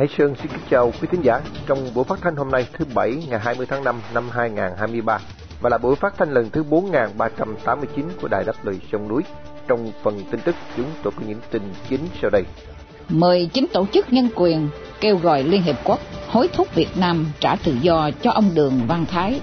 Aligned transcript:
Hải 0.00 0.08
Sơn 0.18 0.34
xin 0.34 0.46
kính 0.48 0.60
chào 0.70 0.92
quý 1.00 1.08
thính 1.10 1.22
giả 1.24 1.40
trong 1.66 1.94
buổi 1.94 2.04
phát 2.04 2.18
thanh 2.22 2.36
hôm 2.36 2.50
nay 2.50 2.66
thứ 2.72 2.84
Bảy 2.94 3.24
ngày 3.28 3.40
20 3.40 3.66
tháng 3.66 3.84
5 3.84 4.00
năm 4.14 4.28
2023 4.32 5.18
và 5.60 5.70
là 5.70 5.78
buổi 5.78 5.96
phát 5.96 6.14
thanh 6.18 6.32
lần 6.34 6.50
thứ 6.50 6.62
4389 6.62 8.08
của 8.22 8.28
Đài 8.28 8.44
Đáp 8.44 8.64
Lời 8.64 8.80
Sông 8.92 9.08
Núi. 9.08 9.22
Trong 9.68 9.92
phần 10.02 10.24
tin 10.30 10.40
tức 10.40 10.56
chúng 10.76 10.86
tôi 11.02 11.12
có 11.16 11.22
những 11.26 11.40
tin 11.50 11.62
chính 11.88 12.00
sau 12.20 12.30
đây. 12.30 12.42
19 13.08 13.66
tổ 13.72 13.86
chức 13.92 14.12
nhân 14.12 14.28
quyền 14.34 14.68
kêu 15.00 15.16
gọi 15.16 15.42
Liên 15.42 15.62
Hiệp 15.62 15.76
Quốc 15.84 16.00
hối 16.28 16.48
thúc 16.52 16.74
Việt 16.74 16.96
Nam 16.96 17.26
trả 17.40 17.56
tự 17.56 17.76
do 17.80 18.10
cho 18.22 18.30
ông 18.30 18.50
Đường 18.54 18.80
Văn 18.88 19.06
Thái. 19.10 19.40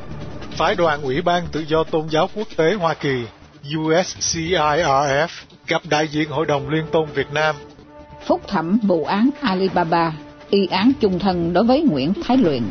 Phái 0.52 0.76
đoàn 0.76 1.02
Ủy 1.02 1.22
ban 1.22 1.48
Tự 1.52 1.60
do 1.68 1.84
Tôn 1.84 2.08
giáo 2.10 2.30
Quốc 2.36 2.48
tế 2.58 2.74
Hoa 2.74 2.94
Kỳ 2.94 3.26
USCIRF 3.64 5.28
gặp 5.68 5.82
đại 5.90 6.08
diện 6.08 6.30
Hội 6.30 6.46
đồng 6.46 6.70
Liên 6.70 6.86
tôn 6.92 7.06
Việt 7.14 7.34
Nam. 7.34 7.56
Phúc 8.26 8.42
thẩm 8.48 8.80
vụ 8.84 9.06
án 9.06 9.30
Alibaba, 9.42 10.14
y 10.50 10.68
án 10.68 10.92
chung 11.00 11.20
thân 11.20 11.54
đối 11.54 11.64
với 11.64 11.82
Nguyễn 11.82 12.14
Thái 12.24 12.38
Luyện. 12.38 12.64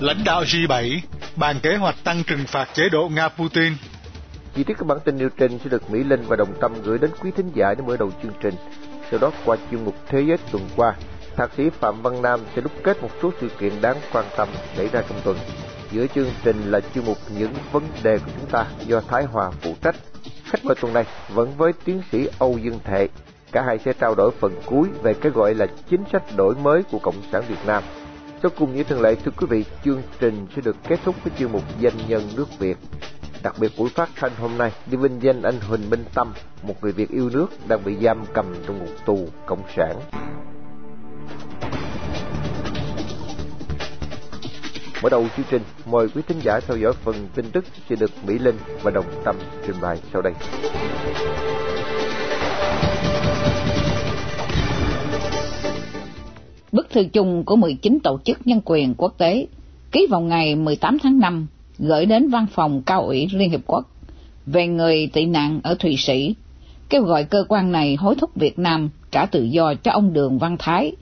Lãnh 0.00 0.24
đạo 0.24 0.42
G7 0.42 0.98
bàn 1.36 1.56
kế 1.62 1.76
hoạch 1.76 2.04
tăng 2.04 2.22
trừng 2.26 2.44
phạt 2.46 2.68
chế 2.74 2.88
độ 2.88 3.08
Nga 3.08 3.28
Putin. 3.28 3.72
Chi 4.54 4.64
tiết 4.64 4.74
các 4.78 4.86
bản 4.86 4.98
tin 5.04 5.18
nêu 5.18 5.28
trên 5.38 5.58
sẽ 5.58 5.70
được 5.70 5.90
Mỹ 5.90 6.04
Linh 6.04 6.22
và 6.26 6.36
Đồng 6.36 6.54
Tâm 6.60 6.72
gửi 6.82 6.98
đến 6.98 7.10
quý 7.20 7.30
thính 7.36 7.50
giả 7.54 7.74
để 7.74 7.82
mở 7.86 7.96
đầu 7.96 8.10
chương 8.22 8.32
trình. 8.40 8.54
Sau 9.10 9.20
đó 9.20 9.30
qua 9.44 9.56
chuyên 9.70 9.84
mục 9.84 9.94
Thế 10.08 10.24
giới 10.28 10.36
tuần 10.52 10.62
qua, 10.76 10.94
thạc 11.36 11.50
sĩ 11.56 11.70
Phạm 11.70 12.02
Văn 12.02 12.22
Nam 12.22 12.40
sẽ 12.54 12.62
đúc 12.62 12.72
kết 12.82 13.02
một 13.02 13.10
số 13.22 13.32
sự 13.40 13.48
kiện 13.60 13.72
đáng 13.80 13.96
quan 14.12 14.24
tâm 14.36 14.48
xảy 14.76 14.88
ra 14.92 15.02
trong 15.08 15.20
tuần. 15.24 15.36
Giữa 15.92 16.06
chương 16.14 16.30
trình 16.44 16.70
là 16.70 16.80
chuyên 16.94 17.04
mục 17.04 17.18
Những 17.38 17.52
vấn 17.72 17.82
đề 18.02 18.18
của 18.18 18.30
chúng 18.40 18.50
ta 18.50 18.66
do 18.86 19.00
Thái 19.00 19.24
Hòa 19.24 19.50
phụ 19.60 19.74
trách. 19.82 19.96
Khách 20.44 20.64
mời 20.64 20.74
tuần 20.80 20.92
này 20.92 21.04
vẫn 21.28 21.56
với 21.56 21.72
tiến 21.84 22.02
sĩ 22.12 22.28
Âu 22.38 22.58
Dương 22.62 22.78
Thệ. 22.84 23.08
Cả 23.52 23.62
hai 23.62 23.78
sẽ 23.78 23.92
trao 23.92 24.14
đổi 24.14 24.30
phần 24.30 24.52
cuối 24.66 24.88
về 25.02 25.14
cái 25.14 25.32
gọi 25.32 25.54
là 25.54 25.66
chính 25.90 26.04
sách 26.12 26.22
đổi 26.36 26.54
mới 26.54 26.82
của 26.82 26.98
Cộng 26.98 27.22
sản 27.32 27.42
Việt 27.48 27.66
Nam. 27.66 27.82
Sau 28.42 28.50
cùng 28.58 28.76
như 28.76 28.84
thường 28.84 29.00
lệ, 29.00 29.14
thưa 29.14 29.30
quý 29.36 29.46
vị, 29.50 29.64
chương 29.84 30.02
trình 30.20 30.46
sẽ 30.56 30.62
được 30.64 30.76
kết 30.88 31.00
thúc 31.04 31.14
với 31.24 31.32
chuyên 31.38 31.52
mục 31.52 31.62
Danh 31.80 31.94
nhân 32.08 32.22
nước 32.36 32.58
Việt. 32.58 32.76
Đặc 33.42 33.54
biệt 33.60 33.72
buổi 33.78 33.88
phát 33.88 34.08
thanh 34.16 34.32
hôm 34.40 34.58
nay 34.58 34.72
đi 34.90 34.96
vinh 34.96 35.22
danh 35.22 35.42
anh 35.42 35.60
Huỳnh 35.60 35.90
Minh 35.90 36.04
Tâm, 36.14 36.32
một 36.62 36.74
người 36.82 36.92
Việt 36.92 37.10
yêu 37.10 37.30
nước 37.32 37.46
đang 37.68 37.84
bị 37.84 37.96
giam 37.96 38.24
cầm 38.32 38.54
trong 38.66 38.78
ngục 38.78 38.96
tù 39.06 39.28
cộng 39.46 39.62
sản. 39.76 40.00
Mở 45.02 45.08
đầu 45.10 45.26
chương 45.36 45.46
trình, 45.50 45.62
mời 45.86 46.08
quý 46.14 46.22
thính 46.28 46.40
giả 46.42 46.60
theo 46.60 46.76
dõi 46.76 46.92
phần 46.92 47.28
tin 47.34 47.50
tức 47.50 47.64
sẽ 47.88 47.96
được 47.96 48.10
Mỹ 48.26 48.38
Linh 48.38 48.56
và 48.82 48.90
Đồng 48.90 49.22
Tâm 49.24 49.36
trình 49.66 49.76
bày 49.80 49.98
sau 50.12 50.22
đây. 50.22 50.32
Bức 56.72 56.90
thư 56.90 57.04
chung 57.04 57.44
của 57.44 57.56
19 57.56 57.98
tổ 58.02 58.18
chức 58.24 58.46
nhân 58.46 58.60
quyền 58.64 58.94
quốc 58.94 59.14
tế 59.18 59.46
ký 59.92 60.06
vào 60.10 60.20
ngày 60.20 60.56
18 60.56 60.98
tháng 61.02 61.18
5 61.18 61.46
gửi 61.78 62.06
đến 62.06 62.28
văn 62.28 62.46
phòng 62.46 62.82
cao 62.82 63.02
ủy 63.02 63.28
Liên 63.32 63.50
Hiệp 63.50 63.60
Quốc 63.66 63.86
về 64.46 64.66
người 64.66 65.10
tị 65.12 65.24
nạn 65.24 65.60
ở 65.62 65.74
Thụy 65.74 65.96
Sĩ, 65.96 66.34
kêu 66.88 67.02
gọi 67.02 67.24
cơ 67.24 67.44
quan 67.48 67.72
này 67.72 67.96
hối 67.96 68.14
thúc 68.14 68.30
Việt 68.34 68.58
Nam 68.58 68.90
trả 69.10 69.26
tự 69.26 69.42
do 69.42 69.74
cho 69.74 69.90
ông 69.92 70.12
Đường 70.12 70.38
Văn 70.38 70.56
Thái, 70.58 70.92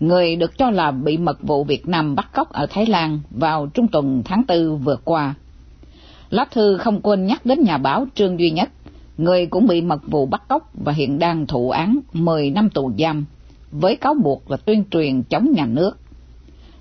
người 0.00 0.36
được 0.36 0.58
cho 0.58 0.70
là 0.70 0.90
bị 0.90 1.16
mật 1.16 1.42
vụ 1.42 1.64
Việt 1.64 1.88
Nam 1.88 2.14
bắt 2.14 2.28
cóc 2.34 2.52
ở 2.52 2.66
Thái 2.70 2.86
Lan 2.86 3.20
vào 3.30 3.66
trung 3.66 3.88
tuần 3.88 4.22
tháng 4.24 4.42
4 4.48 4.78
vừa 4.78 4.96
qua. 5.04 5.34
Lá 6.30 6.44
thư 6.50 6.76
không 6.76 7.00
quên 7.00 7.26
nhắc 7.26 7.46
đến 7.46 7.62
nhà 7.62 7.78
báo 7.78 8.06
Trương 8.14 8.40
Duy 8.40 8.50
Nhất, 8.50 8.70
người 9.18 9.46
cũng 9.46 9.66
bị 9.66 9.80
mật 9.80 10.00
vụ 10.06 10.26
bắt 10.26 10.48
cóc 10.48 10.70
và 10.84 10.92
hiện 10.92 11.18
đang 11.18 11.46
thụ 11.46 11.70
án 11.70 11.98
10 12.12 12.50
năm 12.50 12.70
tù 12.70 12.92
giam, 12.98 13.24
với 13.72 13.96
cáo 13.96 14.14
buộc 14.14 14.50
là 14.50 14.56
tuyên 14.56 14.84
truyền 14.90 15.22
chống 15.22 15.52
nhà 15.52 15.66
nước. 15.66 15.92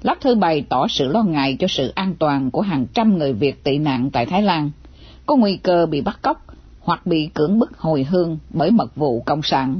Lá 0.04 0.16
thư 0.22 0.36
bày 0.36 0.66
tỏ 0.70 0.88
sự 0.88 1.08
lo 1.08 1.24
ngại 1.24 1.58
cho 1.60 1.68
sự 1.68 1.92
an 1.96 2.16
toàn 2.20 2.52
của 2.52 2.62
hàng 2.62 2.86
trăm 2.94 3.18
người 3.18 3.34
Việt 3.34 3.64
tị 3.64 3.78
nạn 3.78 4.10
tại 4.14 4.26
Thái 4.26 4.42
Lan, 4.42 4.72
có 5.26 5.36
nguy 5.36 5.58
cơ 5.58 5.86
bị 5.86 6.02
bắt 6.02 6.20
cóc 6.22 6.46
hoặc 6.80 7.06
bị 7.06 7.30
cưỡng 7.34 7.60
bức 7.60 7.78
hồi 7.78 8.04
hương 8.04 8.38
bởi 8.50 8.72
mật 8.72 8.96
vụ 8.96 9.22
Cộng 9.26 9.42
sản. 9.42 9.80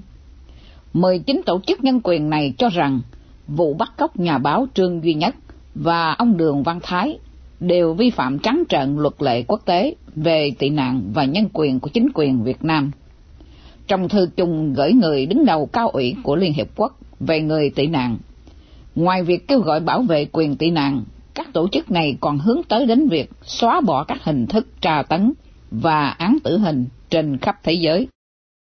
19 0.94 1.42
tổ 1.46 1.62
chức 1.68 1.84
nhân 1.84 2.00
quyền 2.04 2.30
này 2.30 2.54
cho 2.58 2.70
rằng 2.70 3.02
vụ 3.48 3.74
bắt 3.74 3.94
cóc 3.98 4.20
nhà 4.20 4.38
báo 4.38 4.68
Trương 4.74 5.04
Duy 5.04 5.14
Nhất 5.14 5.36
và 5.76 6.12
ông 6.12 6.38
Đường 6.38 6.64
Văn 6.64 6.80
Thái 6.84 7.20
đều 7.60 7.94
vi 7.94 8.10
phạm 8.10 8.40
trắng 8.40 8.64
trợn 8.70 8.98
luật 8.98 9.14
lệ 9.20 9.44
quốc 9.48 9.62
tế 9.66 9.96
về 10.16 10.52
tị 10.60 10.70
nạn 10.70 11.04
và 11.14 11.26
nhân 11.26 11.50
quyền 11.54 11.80
của 11.80 11.90
chính 11.90 12.10
quyền 12.14 12.44
Việt 12.44 12.64
Nam. 12.64 12.92
Trong 13.92 14.10
thư 14.10 14.30
chung 14.38 14.74
gửi 14.74 14.94
người 14.94 15.26
đứng 15.26 15.46
đầu 15.46 15.70
cao 15.74 15.90
ủy 15.90 16.16
của 16.24 16.36
Liên 16.36 16.54
Hiệp 16.54 16.68
Quốc 16.76 16.98
về 17.20 17.42
người 17.42 17.70
tị 17.70 17.88
nạn, 17.88 18.18
ngoài 18.96 19.24
việc 19.24 19.48
kêu 19.48 19.60
gọi 19.60 19.80
bảo 19.80 20.02
vệ 20.02 20.28
quyền 20.32 20.56
tị 20.58 20.72
nạn, 20.72 21.04
các 21.34 21.48
tổ 21.54 21.68
chức 21.72 21.92
này 21.92 22.18
còn 22.22 22.40
hướng 22.40 22.64
tới 22.64 22.86
đến 22.86 23.08
việc 23.08 23.30
xóa 23.44 23.82
bỏ 23.82 24.04
các 24.04 24.24
hình 24.24 24.48
thức 24.48 24.68
tra 24.82 25.04
tấn 25.04 25.34
và 25.72 26.10
án 26.10 26.38
tử 26.44 26.58
hình 26.58 26.88
trên 27.10 27.38
khắp 27.38 27.56
thế 27.64 27.74
giới. 27.74 28.08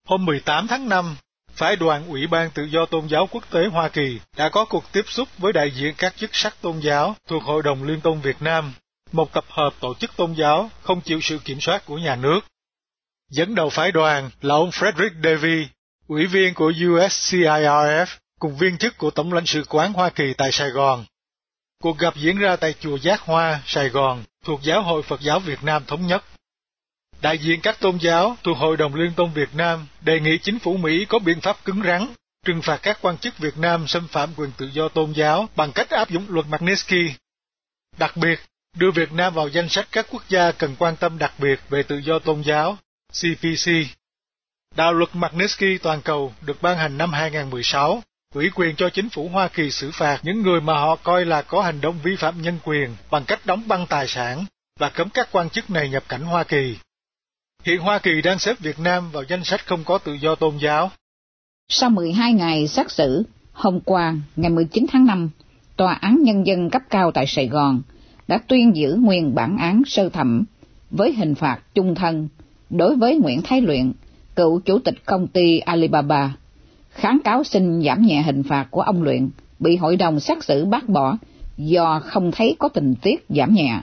Hôm 0.08 0.24
18 0.24 0.66
tháng 0.68 0.88
5, 0.88 1.16
Phái 1.52 1.76
đoàn 1.76 2.08
Ủy 2.08 2.26
ban 2.26 2.50
Tự 2.54 2.64
do 2.64 2.86
Tôn 2.86 3.06
giáo 3.08 3.28
Quốc 3.30 3.44
tế 3.50 3.66
Hoa 3.66 3.88
Kỳ 3.88 4.20
đã 4.36 4.48
có 4.48 4.64
cuộc 4.64 4.84
tiếp 4.92 5.04
xúc 5.06 5.28
với 5.38 5.52
đại 5.52 5.70
diện 5.70 5.94
các 5.98 6.16
chức 6.16 6.30
sắc 6.32 6.62
tôn 6.62 6.80
giáo 6.80 7.14
thuộc 7.28 7.42
Hội 7.42 7.62
đồng 7.62 7.84
Liên 7.84 8.00
tôn 8.00 8.20
Việt 8.20 8.42
Nam, 8.42 8.72
một 9.12 9.32
tập 9.32 9.44
hợp 9.48 9.70
tổ 9.80 9.94
chức 9.94 10.16
tôn 10.16 10.32
giáo 10.32 10.70
không 10.82 11.00
chịu 11.00 11.18
sự 11.22 11.38
kiểm 11.44 11.60
soát 11.60 11.86
của 11.86 11.98
nhà 11.98 12.16
nước. 12.16 12.40
Dẫn 13.34 13.54
đầu 13.54 13.70
phái 13.70 13.92
đoàn 13.92 14.30
là 14.42 14.54
ông 14.54 14.70
Frederick 14.70 15.22
Davy, 15.22 15.68
ủy 16.08 16.26
viên 16.26 16.54
của 16.54 16.70
USCIRF, 16.70 18.06
cùng 18.38 18.56
viên 18.56 18.78
chức 18.78 18.98
của 18.98 19.10
Tổng 19.10 19.32
lãnh 19.32 19.46
sự 19.46 19.64
quán 19.68 19.92
Hoa 19.92 20.10
Kỳ 20.10 20.34
tại 20.38 20.52
Sài 20.52 20.70
Gòn. 20.70 21.04
Cuộc 21.82 21.98
gặp 21.98 22.16
diễn 22.16 22.38
ra 22.38 22.56
tại 22.56 22.74
Chùa 22.80 22.96
Giác 22.96 23.20
Hoa, 23.20 23.60
Sài 23.66 23.88
Gòn, 23.88 24.24
thuộc 24.44 24.62
Giáo 24.62 24.82
hội 24.82 25.02
Phật 25.02 25.20
giáo 25.20 25.40
Việt 25.40 25.62
Nam 25.62 25.84
Thống 25.86 26.06
nhất. 26.06 26.24
Đại 27.22 27.38
diện 27.38 27.60
các 27.60 27.80
tôn 27.80 27.98
giáo 28.00 28.36
thuộc 28.42 28.56
Hội 28.56 28.76
đồng 28.76 28.94
Liên 28.94 29.12
tôn 29.16 29.32
Việt 29.32 29.54
Nam 29.54 29.86
đề 30.00 30.20
nghị 30.20 30.38
chính 30.38 30.58
phủ 30.58 30.76
Mỹ 30.76 31.04
có 31.08 31.18
biện 31.18 31.40
pháp 31.40 31.64
cứng 31.64 31.82
rắn, 31.82 32.06
trừng 32.44 32.62
phạt 32.62 32.76
các 32.82 32.98
quan 33.00 33.18
chức 33.18 33.38
Việt 33.38 33.58
Nam 33.58 33.86
xâm 33.86 34.08
phạm 34.08 34.34
quyền 34.36 34.50
tự 34.56 34.70
do 34.72 34.88
tôn 34.88 35.12
giáo 35.12 35.48
bằng 35.56 35.72
cách 35.72 35.90
áp 35.90 36.10
dụng 36.10 36.26
luật 36.28 36.46
Magnitsky. 36.48 37.10
Đặc 37.98 38.16
biệt, 38.16 38.40
đưa 38.76 38.90
Việt 38.90 39.12
Nam 39.12 39.34
vào 39.34 39.48
danh 39.48 39.68
sách 39.68 39.88
các 39.92 40.06
quốc 40.10 40.22
gia 40.28 40.52
cần 40.52 40.76
quan 40.78 40.96
tâm 40.96 41.18
đặc 41.18 41.32
biệt 41.38 41.60
về 41.68 41.82
tự 41.82 41.98
do 41.98 42.18
tôn 42.18 42.42
giáo, 42.42 42.78
CPC. 43.20 43.70
Đạo 44.76 44.92
luật 44.92 45.10
Magnitsky 45.16 45.78
toàn 45.78 46.02
cầu 46.02 46.32
được 46.46 46.62
ban 46.62 46.78
hành 46.78 46.98
năm 46.98 47.12
2016, 47.12 48.02
ủy 48.34 48.50
quyền 48.54 48.76
cho 48.76 48.90
chính 48.90 49.08
phủ 49.08 49.28
Hoa 49.28 49.48
Kỳ 49.48 49.70
xử 49.70 49.90
phạt 49.90 50.20
những 50.22 50.42
người 50.42 50.60
mà 50.60 50.74
họ 50.74 50.96
coi 50.96 51.24
là 51.24 51.42
có 51.42 51.62
hành 51.62 51.80
động 51.80 51.98
vi 52.02 52.16
phạm 52.16 52.42
nhân 52.42 52.58
quyền 52.64 52.90
bằng 53.10 53.24
cách 53.26 53.46
đóng 53.46 53.62
băng 53.68 53.86
tài 53.86 54.08
sản 54.08 54.44
và 54.78 54.88
cấm 54.88 55.08
các 55.10 55.28
quan 55.32 55.50
chức 55.50 55.70
này 55.70 55.88
nhập 55.88 56.04
cảnh 56.08 56.22
Hoa 56.22 56.44
Kỳ. 56.44 56.76
Hiện 57.64 57.80
Hoa 57.80 57.98
Kỳ 57.98 58.22
đang 58.22 58.38
xếp 58.38 58.60
Việt 58.60 58.78
Nam 58.78 59.10
vào 59.10 59.22
danh 59.28 59.44
sách 59.44 59.66
không 59.66 59.84
có 59.84 59.98
tự 59.98 60.12
do 60.14 60.34
tôn 60.34 60.58
giáo. 60.58 60.90
Sau 61.68 61.90
12 61.90 62.32
ngày 62.32 62.68
xét 62.68 62.90
xử, 62.90 63.22
hôm 63.52 63.80
qua, 63.80 64.14
ngày 64.36 64.50
19 64.50 64.86
tháng 64.92 65.06
5, 65.06 65.30
Tòa 65.76 65.94
án 65.94 66.18
Nhân 66.22 66.46
dân 66.46 66.70
cấp 66.70 66.82
cao 66.90 67.10
tại 67.12 67.26
Sài 67.26 67.48
Gòn 67.48 67.82
đã 68.28 68.38
tuyên 68.48 68.76
giữ 68.76 68.96
nguyên 69.00 69.34
bản 69.34 69.56
án 69.58 69.82
sơ 69.86 70.08
thẩm 70.08 70.44
với 70.90 71.12
hình 71.12 71.34
phạt 71.34 71.60
chung 71.74 71.94
thân 71.94 72.28
đối 72.76 72.96
với 72.96 73.18
Nguyễn 73.18 73.42
Thái 73.42 73.60
Luyện, 73.60 73.92
cựu 74.36 74.60
chủ 74.60 74.78
tịch 74.78 74.94
công 75.04 75.26
ty 75.26 75.58
Alibaba. 75.58 76.36
Kháng 76.90 77.18
cáo 77.24 77.44
xin 77.44 77.82
giảm 77.82 78.02
nhẹ 78.02 78.22
hình 78.22 78.42
phạt 78.42 78.66
của 78.70 78.80
ông 78.80 79.02
Luyện 79.02 79.28
bị 79.58 79.76
hội 79.76 79.96
đồng 79.96 80.20
xét 80.20 80.44
xử 80.44 80.64
bác 80.64 80.88
bỏ 80.88 81.16
do 81.56 82.00
không 82.04 82.30
thấy 82.30 82.56
có 82.58 82.68
tình 82.68 82.94
tiết 83.02 83.26
giảm 83.28 83.54
nhẹ. 83.54 83.80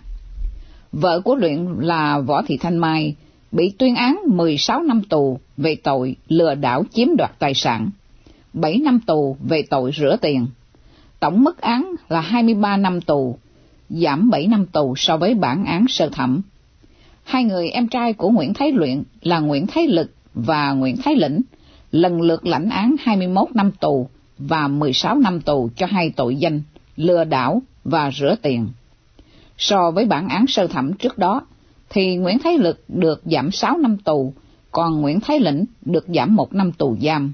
Vợ 0.92 1.22
của 1.22 1.36
Luyện 1.36 1.66
là 1.80 2.20
Võ 2.20 2.42
Thị 2.42 2.58
Thanh 2.58 2.78
Mai 2.78 3.16
bị 3.52 3.74
tuyên 3.78 3.96
án 3.96 4.20
16 4.26 4.84
năm 4.84 5.02
tù 5.10 5.40
về 5.58 5.76
tội 5.76 6.16
lừa 6.28 6.56
đảo 6.56 6.84
chiếm 6.94 7.08
đoạt 7.18 7.40
tài 7.40 7.54
sản, 7.54 7.90
7 8.54 8.78
năm 8.78 9.00
tù 9.08 9.38
về 9.40 9.64
tội 9.70 9.92
rửa 9.98 10.16
tiền. 10.22 10.48
Tổng 11.20 11.44
mức 11.44 11.62
án 11.62 11.96
là 12.10 12.22
23 12.22 12.78
năm 12.78 13.02
tù, 13.02 13.38
giảm 13.90 14.30
7 14.30 14.48
năm 14.48 14.66
tù 14.66 14.96
so 14.98 15.18
với 15.18 15.34
bản 15.34 15.66
án 15.66 15.86
sơ 15.90 16.10
thẩm. 16.10 16.42
Hai 17.24 17.44
người 17.44 17.70
em 17.70 17.88
trai 17.88 18.14
của 18.14 18.30
Nguyễn 18.30 18.54
Thái 18.54 18.72
Luyện 18.72 19.04
là 19.22 19.40
Nguyễn 19.40 19.68
Thái 19.68 19.88
Lực 19.88 20.12
và 20.34 20.72
Nguyễn 20.72 20.98
Thái 20.98 21.16
Lĩnh, 21.16 21.42
lần 21.92 22.22
lượt 22.22 22.46
lãnh 22.46 22.70
án 22.70 22.96
21 23.00 23.48
năm 23.54 23.72
tù 23.72 24.10
và 24.38 24.68
16 24.68 25.16
năm 25.16 25.42
tù 25.42 25.70
cho 25.76 25.86
hai 25.90 26.10
tội 26.16 26.36
danh 26.36 26.62
lừa 26.96 27.24
đảo 27.24 27.62
và 27.84 28.12
rửa 28.12 28.36
tiền. 28.42 28.68
So 29.58 29.92
với 29.92 30.06
bản 30.06 30.30
án 30.30 30.48
sơ 30.48 30.68
thẩm 30.68 30.94
trước 30.94 31.18
đó, 31.18 31.42
thì 31.90 32.16
Nguyễn 32.16 32.40
Thái 32.40 32.58
Lực 32.58 32.84
được 32.88 33.22
giảm 33.26 33.52
6 33.52 33.78
năm 33.78 33.98
tù, 33.98 34.34
còn 34.72 35.02
Nguyễn 35.02 35.20
Thái 35.20 35.40
Lĩnh 35.40 35.66
được 35.86 36.06
giảm 36.16 36.36
1 36.36 36.54
năm 36.54 36.72
tù 36.72 36.98
giam. 37.02 37.34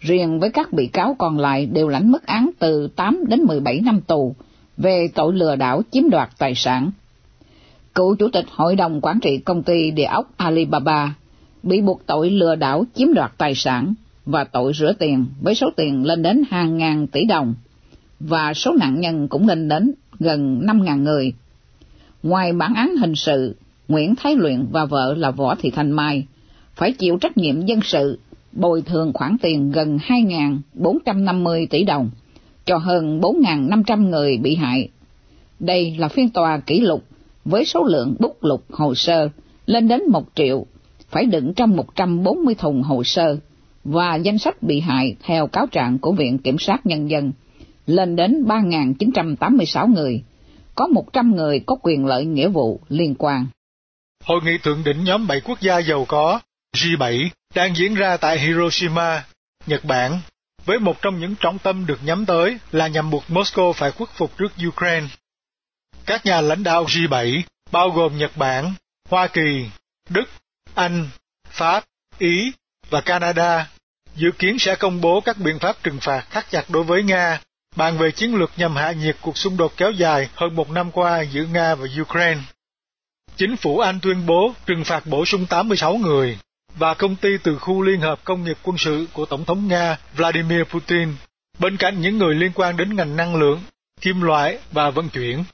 Riêng 0.00 0.40
với 0.40 0.50
các 0.50 0.72
bị 0.72 0.86
cáo 0.86 1.16
còn 1.18 1.38
lại 1.38 1.66
đều 1.66 1.88
lãnh 1.88 2.10
mức 2.10 2.26
án 2.26 2.50
từ 2.58 2.88
8 2.96 3.24
đến 3.28 3.42
17 3.42 3.80
năm 3.80 4.00
tù 4.00 4.34
về 4.76 5.08
tội 5.14 5.32
lừa 5.32 5.56
đảo 5.56 5.82
chiếm 5.90 6.10
đoạt 6.10 6.30
tài 6.38 6.54
sản. 6.54 6.90
Cựu 7.98 8.14
chủ 8.14 8.28
tịch 8.28 8.44
hội 8.50 8.76
đồng 8.76 9.00
quản 9.00 9.20
trị 9.20 9.38
công 9.38 9.62
ty 9.62 9.90
địa 9.90 10.04
ốc 10.04 10.30
Alibaba 10.36 11.14
bị 11.62 11.80
buộc 11.80 12.06
tội 12.06 12.30
lừa 12.30 12.54
đảo 12.54 12.84
chiếm 12.94 13.14
đoạt 13.14 13.32
tài 13.38 13.54
sản 13.54 13.94
và 14.26 14.44
tội 14.44 14.72
rửa 14.72 14.92
tiền 14.98 15.26
với 15.40 15.54
số 15.54 15.70
tiền 15.76 16.06
lên 16.06 16.22
đến 16.22 16.42
hàng 16.50 16.76
ngàn 16.76 17.06
tỷ 17.06 17.24
đồng. 17.24 17.54
và 18.20 18.54
số 18.54 18.72
nạn 18.72 19.00
nhân 19.00 19.28
cũng 19.28 19.48
lên 19.48 19.68
đến 19.68 19.92
gần 20.18 20.60
5.000 20.66 21.02
người. 21.02 21.32
Ngoài 22.22 22.52
bản 22.52 22.74
án 22.74 22.96
hình 22.96 23.14
sự, 23.14 23.56
Nguyễn 23.88 24.14
Thái 24.14 24.36
Luyện 24.36 24.66
và 24.70 24.84
vợ 24.84 25.14
là 25.14 25.30
Võ 25.30 25.54
Thị 25.54 25.70
Thanh 25.70 25.90
Mai 25.90 26.26
phải 26.74 26.92
chịu 26.92 27.18
trách 27.18 27.36
nhiệm 27.36 27.66
dân 27.66 27.80
sự 27.84 28.18
bồi 28.52 28.82
thường 28.82 29.12
khoản 29.14 29.36
tiền 29.42 29.70
gần 29.70 29.98
2.450 30.08 31.66
tỷ 31.70 31.84
đồng 31.84 32.10
cho 32.66 32.76
hơn 32.76 33.20
4.500 33.20 34.08
người 34.08 34.36
bị 34.36 34.54
hại. 34.54 34.88
Đây 35.60 35.96
là 35.98 36.08
phiên 36.08 36.28
tòa 36.28 36.58
kỷ 36.58 36.80
lục 36.80 37.04
với 37.48 37.64
số 37.64 37.84
lượng 37.84 38.16
bút 38.18 38.44
lục 38.44 38.64
hồ 38.70 38.94
sơ 38.94 39.28
lên 39.66 39.88
đến 39.88 40.02
1 40.10 40.24
triệu, 40.34 40.66
phải 41.08 41.24
đựng 41.26 41.54
trong 41.54 41.76
140 41.76 42.54
thùng 42.54 42.82
hồ 42.82 43.04
sơ 43.04 43.36
và 43.84 44.16
danh 44.16 44.38
sách 44.38 44.62
bị 44.62 44.80
hại 44.80 45.16
theo 45.22 45.46
cáo 45.46 45.66
trạng 45.66 45.98
của 45.98 46.12
Viện 46.12 46.38
Kiểm 46.38 46.56
sát 46.58 46.86
Nhân 46.86 47.10
dân 47.10 47.32
lên 47.86 48.16
đến 48.16 48.44
3.986 48.46 49.94
người, 49.94 50.22
có 50.74 50.86
100 50.86 51.36
người 51.36 51.60
có 51.66 51.76
quyền 51.82 52.06
lợi 52.06 52.24
nghĩa 52.24 52.48
vụ 52.48 52.80
liên 52.88 53.14
quan. 53.14 53.46
Hội 54.24 54.40
nghị 54.44 54.58
thượng 54.62 54.84
đỉnh 54.84 55.04
nhóm 55.04 55.26
7 55.26 55.40
quốc 55.40 55.60
gia 55.60 55.78
giàu 55.78 56.04
có 56.08 56.40
G7 56.76 57.28
đang 57.54 57.76
diễn 57.76 57.94
ra 57.94 58.16
tại 58.16 58.38
Hiroshima, 58.38 59.24
Nhật 59.66 59.84
Bản, 59.84 60.20
với 60.64 60.78
một 60.78 61.02
trong 61.02 61.20
những 61.20 61.34
trọng 61.40 61.58
tâm 61.58 61.86
được 61.86 61.98
nhắm 62.04 62.26
tới 62.26 62.58
là 62.72 62.88
nhằm 62.88 63.10
buộc 63.10 63.24
Moscow 63.28 63.72
phải 63.72 63.90
khuất 63.90 64.08
phục 64.10 64.38
trước 64.38 64.52
Ukraine. 64.68 65.06
Các 66.08 66.26
nhà 66.26 66.40
lãnh 66.40 66.62
đạo 66.62 66.84
G7 66.84 67.42
bao 67.72 67.90
gồm 67.90 68.18
Nhật 68.18 68.36
Bản, 68.36 68.74
Hoa 69.08 69.26
Kỳ, 69.26 69.66
Đức, 70.10 70.24
Anh, 70.74 71.08
Pháp, 71.48 71.84
Ý 72.18 72.52
và 72.90 73.00
Canada 73.00 73.66
dự 74.16 74.30
kiến 74.38 74.58
sẽ 74.58 74.76
công 74.76 75.00
bố 75.00 75.20
các 75.20 75.36
biện 75.38 75.58
pháp 75.58 75.76
trừng 75.82 75.98
phạt 76.00 76.26
thắt 76.30 76.50
chặt 76.50 76.70
đối 76.70 76.82
với 76.82 77.02
Nga, 77.02 77.40
bàn 77.76 77.98
về 77.98 78.10
chiến 78.10 78.34
lược 78.34 78.50
nhằm 78.56 78.76
hạ 78.76 78.92
nhiệt 78.92 79.16
cuộc 79.20 79.38
xung 79.38 79.56
đột 79.56 79.72
kéo 79.76 79.90
dài 79.90 80.28
hơn 80.34 80.56
một 80.56 80.70
năm 80.70 80.90
qua 80.90 81.20
giữa 81.20 81.44
Nga 81.44 81.74
và 81.74 81.86
Ukraine. 82.00 82.40
Chính 83.36 83.56
phủ 83.56 83.78
Anh 83.78 84.00
tuyên 84.02 84.26
bố 84.26 84.54
trừng 84.66 84.84
phạt 84.84 85.06
bổ 85.06 85.24
sung 85.24 85.46
86 85.46 85.96
người 85.96 86.38
và 86.76 86.94
công 86.94 87.16
ty 87.16 87.28
từ 87.42 87.58
khu 87.58 87.82
Liên 87.82 88.00
hợp 88.00 88.24
Công 88.24 88.44
nghiệp 88.44 88.58
Quân 88.62 88.78
sự 88.78 89.06
của 89.12 89.26
Tổng 89.26 89.44
thống 89.44 89.68
Nga 89.68 89.96
Vladimir 90.14 90.62
Putin, 90.62 91.14
bên 91.58 91.76
cạnh 91.76 92.00
những 92.00 92.18
người 92.18 92.34
liên 92.34 92.52
quan 92.54 92.76
đến 92.76 92.96
ngành 92.96 93.16
năng 93.16 93.36
lượng, 93.36 93.60
kim 94.00 94.20
loại 94.20 94.58
và 94.72 94.90
vận 94.90 95.08
chuyển. 95.08 95.44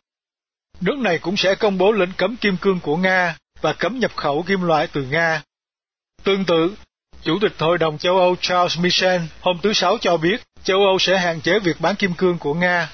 Nước 0.85 0.99
này 0.99 1.19
cũng 1.19 1.37
sẽ 1.37 1.55
công 1.55 1.79
bố 1.79 1.93
lệnh 1.93 2.13
cấm 2.17 2.37
kim 2.37 2.57
cương 2.57 2.81
của 2.81 2.97
Nga 2.97 3.37
và 3.61 3.73
cấm 3.73 3.99
nhập 3.99 4.17
khẩu 4.17 4.43
kim 4.43 4.63
loại 4.63 4.89
từ 4.93 5.03
Nga. 5.03 5.43
Tương 6.25 6.45
tự, 6.45 6.77
Chủ 7.23 7.39
tịch 7.41 7.53
Hội 7.59 7.79
đồng 7.79 7.99
châu 7.99 8.19
Âu 8.19 8.37
Charles 8.41 8.79
Michel 8.79 9.23
hôm 9.41 9.59
thứ 9.63 9.73
Sáu 9.73 9.99
cho 10.01 10.17
biết 10.17 10.43
châu 10.63 10.79
Âu 10.79 10.99
sẽ 10.99 11.19
hạn 11.19 11.41
chế 11.41 11.59
việc 11.59 11.81
bán 11.81 11.95
kim 11.97 12.15
cương 12.15 12.39
của 12.39 12.55
Nga. 12.55 12.91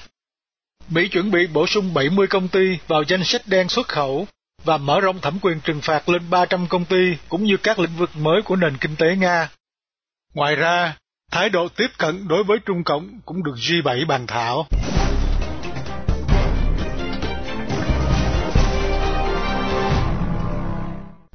Mỹ 0.89 1.07
chuẩn 1.07 1.31
bị 1.31 1.47
bổ 1.47 1.67
sung 1.67 1.93
70 1.93 2.27
công 2.27 2.47
ty 2.47 2.77
vào 2.87 3.03
danh 3.07 3.23
sách 3.23 3.41
đen 3.47 3.69
xuất 3.69 3.87
khẩu 3.87 4.27
và 4.63 4.77
mở 4.77 4.99
rộng 4.99 5.21
thẩm 5.21 5.39
quyền 5.41 5.59
trừng 5.59 5.81
phạt 5.81 6.09
lên 6.09 6.29
300 6.29 6.67
công 6.67 6.85
ty 6.85 7.17
cũng 7.29 7.43
như 7.43 7.57
các 7.57 7.79
lĩnh 7.79 7.95
vực 7.97 8.09
mới 8.15 8.41
của 8.41 8.55
nền 8.55 8.77
kinh 8.77 8.95
tế 8.95 9.15
Nga. 9.15 9.49
Ngoài 10.33 10.55
ra, 10.55 10.97
thái 11.31 11.49
độ 11.49 11.67
tiếp 11.67 11.87
cận 11.97 12.27
đối 12.27 12.43
với 12.43 12.57
Trung 12.65 12.83
Cộng 12.83 13.19
cũng 13.25 13.43
được 13.43 13.55
G7 13.55 14.07
bàn 14.07 14.27
thảo. 14.27 14.67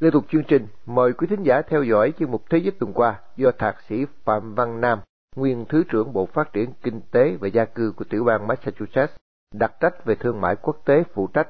Liên 0.01 0.13
tục 0.13 0.25
chương 0.33 0.45
trình, 0.45 0.67
mời 0.87 1.13
quý 1.13 1.27
thính 1.27 1.43
giả 1.43 1.63
theo 1.63 1.83
dõi 1.83 2.13
chương 2.19 2.31
mục 2.31 2.43
Thế 2.51 2.59
giới 2.59 2.71
tuần 2.71 2.93
qua 2.93 3.21
do 3.37 3.51
Thạc 3.59 3.81
sĩ 3.89 4.05
Phạm 4.25 4.55
Văn 4.55 4.81
Nam, 4.81 4.99
nguyên 5.37 5.65
Thứ 5.69 5.85
trưởng 5.89 6.13
Bộ 6.13 6.27
Phát 6.27 6.53
triển 6.53 6.73
Kinh 6.83 7.01
tế 7.11 7.37
và 7.41 7.49
Gia 7.49 7.65
cư 7.65 7.93
của 7.97 8.05
tiểu 8.11 8.25
bang 8.25 8.47
Massachusetts, 8.47 9.17
đặc 9.55 9.73
trách 9.81 10.05
về 10.05 10.15
thương 10.15 10.41
mại 10.41 10.57
quốc 10.57 10.77
tế 10.85 11.03
phụ 11.15 11.27
trách. 11.27 11.49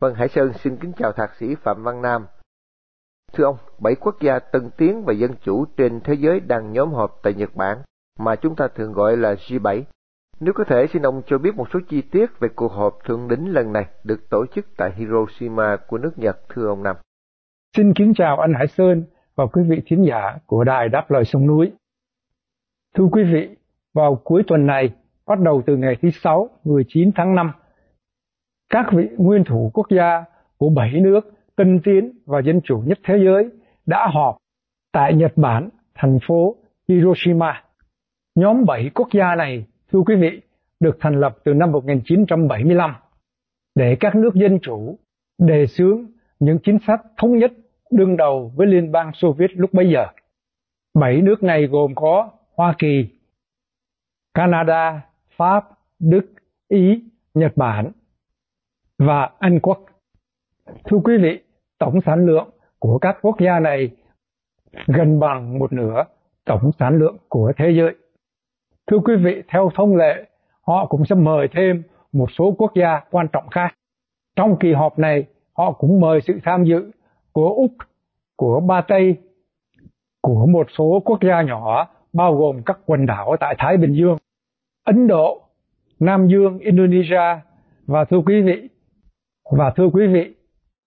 Vâng, 0.00 0.14
Hải 0.14 0.28
Sơn 0.28 0.52
xin 0.52 0.76
kính 0.76 0.92
chào 0.92 1.12
Thạc 1.12 1.34
sĩ 1.36 1.54
Phạm 1.54 1.82
Văn 1.82 2.02
Nam. 2.02 2.26
Thưa 3.32 3.44
ông, 3.44 3.56
bảy 3.78 3.94
quốc 3.94 4.20
gia 4.20 4.38
tân 4.38 4.70
tiến 4.76 5.04
và 5.04 5.12
dân 5.12 5.34
chủ 5.42 5.64
trên 5.76 6.00
thế 6.00 6.14
giới 6.14 6.40
đang 6.40 6.72
nhóm 6.72 6.92
họp 6.92 7.20
tại 7.22 7.34
Nhật 7.34 7.54
Bản, 7.54 7.78
mà 8.18 8.36
chúng 8.36 8.56
ta 8.56 8.68
thường 8.68 8.92
gọi 8.92 9.16
là 9.16 9.34
G7. 9.34 9.82
Nếu 10.40 10.52
có 10.56 10.64
thể, 10.64 10.86
xin 10.92 11.02
ông 11.02 11.22
cho 11.26 11.38
biết 11.38 11.54
một 11.54 11.68
số 11.72 11.80
chi 11.88 12.02
tiết 12.02 12.40
về 12.40 12.48
cuộc 12.56 12.72
họp 12.72 12.98
thượng 13.04 13.28
đỉnh 13.28 13.52
lần 13.52 13.72
này 13.72 13.86
được 14.04 14.30
tổ 14.30 14.46
chức 14.46 14.66
tại 14.76 14.92
Hiroshima 14.96 15.76
của 15.76 15.98
nước 15.98 16.18
Nhật, 16.18 16.48
thưa 16.48 16.66
ông 16.66 16.82
Nam. 16.82 16.96
Xin 17.76 17.94
kính 17.94 18.14
chào 18.14 18.40
anh 18.40 18.54
Hải 18.54 18.66
Sơn 18.66 19.04
và 19.34 19.46
quý 19.46 19.62
vị 19.68 19.82
thính 19.86 20.04
giả 20.04 20.38
của 20.46 20.64
Đài 20.64 20.88
Đáp 20.88 21.10
Lời 21.10 21.24
Sông 21.24 21.46
Núi. 21.46 21.72
Thưa 22.94 23.04
quý 23.12 23.22
vị, 23.24 23.48
vào 23.94 24.20
cuối 24.24 24.42
tuần 24.46 24.66
này, 24.66 24.90
bắt 25.26 25.40
đầu 25.40 25.62
từ 25.66 25.76
ngày 25.76 25.96
thứ 26.02 26.10
Sáu, 26.10 26.48
19 26.64 27.10
tháng 27.14 27.34
5, 27.34 27.52
các 28.70 28.86
vị 28.92 29.08
nguyên 29.16 29.44
thủ 29.44 29.70
quốc 29.74 29.86
gia 29.90 30.24
của 30.58 30.68
bảy 30.68 30.92
nước 31.00 31.20
tân 31.56 31.80
tiến 31.84 32.12
và 32.26 32.40
dân 32.40 32.60
chủ 32.64 32.82
nhất 32.86 32.98
thế 33.04 33.14
giới 33.24 33.50
đã 33.86 34.08
họp 34.14 34.36
tại 34.92 35.14
Nhật 35.14 35.32
Bản, 35.36 35.68
thành 35.94 36.18
phố 36.26 36.56
Hiroshima. 36.88 37.64
Nhóm 38.34 38.64
bảy 38.64 38.90
quốc 38.94 39.08
gia 39.12 39.34
này, 39.34 39.66
thưa 39.92 40.00
quý 40.06 40.14
vị, 40.16 40.40
được 40.80 40.96
thành 41.00 41.20
lập 41.20 41.36
từ 41.44 41.54
năm 41.54 41.72
1975 41.72 42.94
để 43.74 43.96
các 44.00 44.14
nước 44.16 44.34
dân 44.34 44.58
chủ 44.62 44.98
đề 45.38 45.66
xướng 45.66 46.06
những 46.38 46.58
chính 46.64 46.78
sách 46.86 47.00
thống 47.16 47.38
nhất 47.38 47.52
đương 47.92 48.16
đầu 48.16 48.52
với 48.56 48.66
Liên 48.66 48.92
bang 48.92 49.12
Xô 49.14 49.32
Viết 49.32 49.50
lúc 49.54 49.70
bấy 49.72 49.90
giờ. 49.90 50.06
Bảy 50.94 51.20
nước 51.20 51.42
này 51.42 51.66
gồm 51.66 51.94
có 51.94 52.30
Hoa 52.56 52.74
Kỳ, 52.78 53.06
Canada, 54.34 55.00
Pháp, 55.36 55.64
Đức, 55.98 56.32
Ý, 56.68 57.02
Nhật 57.34 57.52
Bản 57.56 57.92
và 58.98 59.30
Anh 59.38 59.60
Quốc. 59.60 59.84
Thưa 60.84 60.98
quý 61.04 61.16
vị, 61.22 61.42
tổng 61.78 62.00
sản 62.06 62.26
lượng 62.26 62.50
của 62.78 62.98
các 62.98 63.18
quốc 63.22 63.36
gia 63.40 63.60
này 63.60 63.90
gần 64.86 65.20
bằng 65.20 65.58
một 65.58 65.72
nửa 65.72 66.04
tổng 66.44 66.70
sản 66.78 66.98
lượng 66.98 67.16
của 67.28 67.52
thế 67.56 67.70
giới. 67.70 67.94
Thưa 68.86 68.98
quý 68.98 69.14
vị, 69.16 69.42
theo 69.48 69.70
thông 69.74 69.96
lệ, 69.96 70.24
họ 70.66 70.86
cũng 70.86 71.04
sẽ 71.04 71.14
mời 71.14 71.48
thêm 71.52 71.82
một 72.12 72.26
số 72.38 72.54
quốc 72.58 72.72
gia 72.74 73.00
quan 73.10 73.26
trọng 73.32 73.48
khác. 73.48 73.74
Trong 74.36 74.56
kỳ 74.60 74.72
họp 74.72 74.98
này, 74.98 75.24
họ 75.52 75.72
cũng 75.72 76.00
mời 76.00 76.20
sự 76.20 76.38
tham 76.44 76.64
dự 76.64 76.90
của 77.32 77.48
Úc, 77.48 77.72
của 78.36 78.60
Ba 78.60 78.80
Tây, 78.80 79.16
của 80.22 80.46
một 80.46 80.66
số 80.78 81.02
quốc 81.04 81.18
gia 81.22 81.42
nhỏ 81.42 81.88
bao 82.12 82.36
gồm 82.36 82.62
các 82.66 82.78
quần 82.86 83.06
đảo 83.06 83.36
tại 83.40 83.54
Thái 83.58 83.76
Bình 83.76 83.94
Dương, 83.94 84.16
Ấn 84.84 85.06
Độ, 85.06 85.42
Nam 86.00 86.28
Dương, 86.28 86.58
Indonesia 86.58 87.40
và 87.86 88.04
thưa 88.04 88.18
quý 88.26 88.42
vị, 88.42 88.68
và 89.50 89.72
thưa 89.76 89.88
quý 89.92 90.06
vị, 90.06 90.34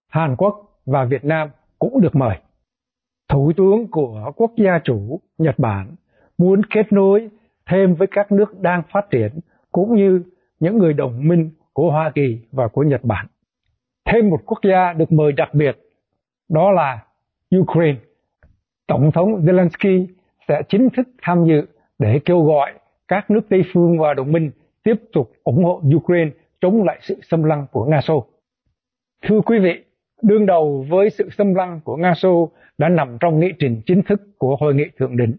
Hàn 0.09 0.35
Quốc 0.35 0.79
và 0.85 1.05
Việt 1.05 1.25
Nam 1.25 1.49
cũng 1.79 2.01
được 2.01 2.15
mời. 2.15 2.37
Thủ 3.29 3.51
tướng 3.57 3.87
của 3.91 4.31
quốc 4.35 4.51
gia 4.57 4.79
chủ 4.83 5.19
Nhật 5.37 5.59
Bản 5.59 5.95
muốn 6.37 6.61
kết 6.65 6.93
nối 6.93 7.29
thêm 7.69 7.95
với 7.95 8.07
các 8.11 8.31
nước 8.31 8.59
đang 8.59 8.81
phát 8.91 9.09
triển 9.09 9.31
cũng 9.71 9.95
như 9.95 10.23
những 10.59 10.77
người 10.77 10.93
đồng 10.93 11.27
minh 11.27 11.51
của 11.73 11.91
Hoa 11.91 12.11
Kỳ 12.15 12.39
và 12.51 12.67
của 12.67 12.83
Nhật 12.83 13.03
Bản. 13.03 13.27
Thêm 14.05 14.29
một 14.29 14.41
quốc 14.45 14.59
gia 14.63 14.93
được 14.93 15.11
mời 15.11 15.31
đặc 15.31 15.53
biệt 15.53 15.77
đó 16.49 16.71
là 16.71 17.05
Ukraine. 17.57 17.99
Tổng 18.87 19.11
thống 19.11 19.45
Zelensky 19.45 20.07
sẽ 20.47 20.61
chính 20.69 20.89
thức 20.89 21.07
tham 21.21 21.45
dự 21.45 21.65
để 21.99 22.19
kêu 22.25 22.43
gọi 22.43 22.73
các 23.07 23.31
nước 23.31 23.41
Tây 23.49 23.63
phương 23.73 23.99
và 23.99 24.13
đồng 24.13 24.31
minh 24.31 24.51
tiếp 24.83 24.95
tục 25.13 25.31
ủng 25.43 25.63
hộ 25.63 25.81
Ukraine 25.95 26.31
chống 26.61 26.83
lại 26.83 26.99
sự 27.01 27.19
xâm 27.21 27.43
lăng 27.43 27.65
của 27.71 27.85
Nga 27.85 28.01
Xô. 28.01 28.25
Thưa 29.21 29.41
quý 29.41 29.59
vị, 29.59 29.83
đương 30.21 30.45
đầu 30.45 30.85
với 30.89 31.09
sự 31.09 31.29
xâm 31.29 31.55
lăng 31.55 31.79
của 31.83 31.95
Nga 31.95 32.13
Xô 32.13 32.51
đã 32.77 32.89
nằm 32.89 33.17
trong 33.19 33.39
nghị 33.39 33.51
trình 33.59 33.81
chính 33.85 34.01
thức 34.01 34.21
của 34.37 34.55
hội 34.55 34.75
nghị 34.75 34.85
thượng 34.97 35.17
đỉnh. 35.17 35.35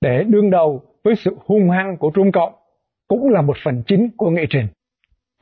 Để 0.00 0.24
đương 0.24 0.50
đầu 0.50 0.82
với 1.04 1.14
sự 1.16 1.36
hung 1.46 1.70
hăng 1.70 1.96
của 1.96 2.10
Trung 2.10 2.32
Cộng 2.32 2.52
cũng 3.08 3.28
là 3.28 3.42
một 3.42 3.56
phần 3.64 3.82
chính 3.86 4.08
của 4.16 4.30
nghị 4.30 4.46
trình. 4.50 4.66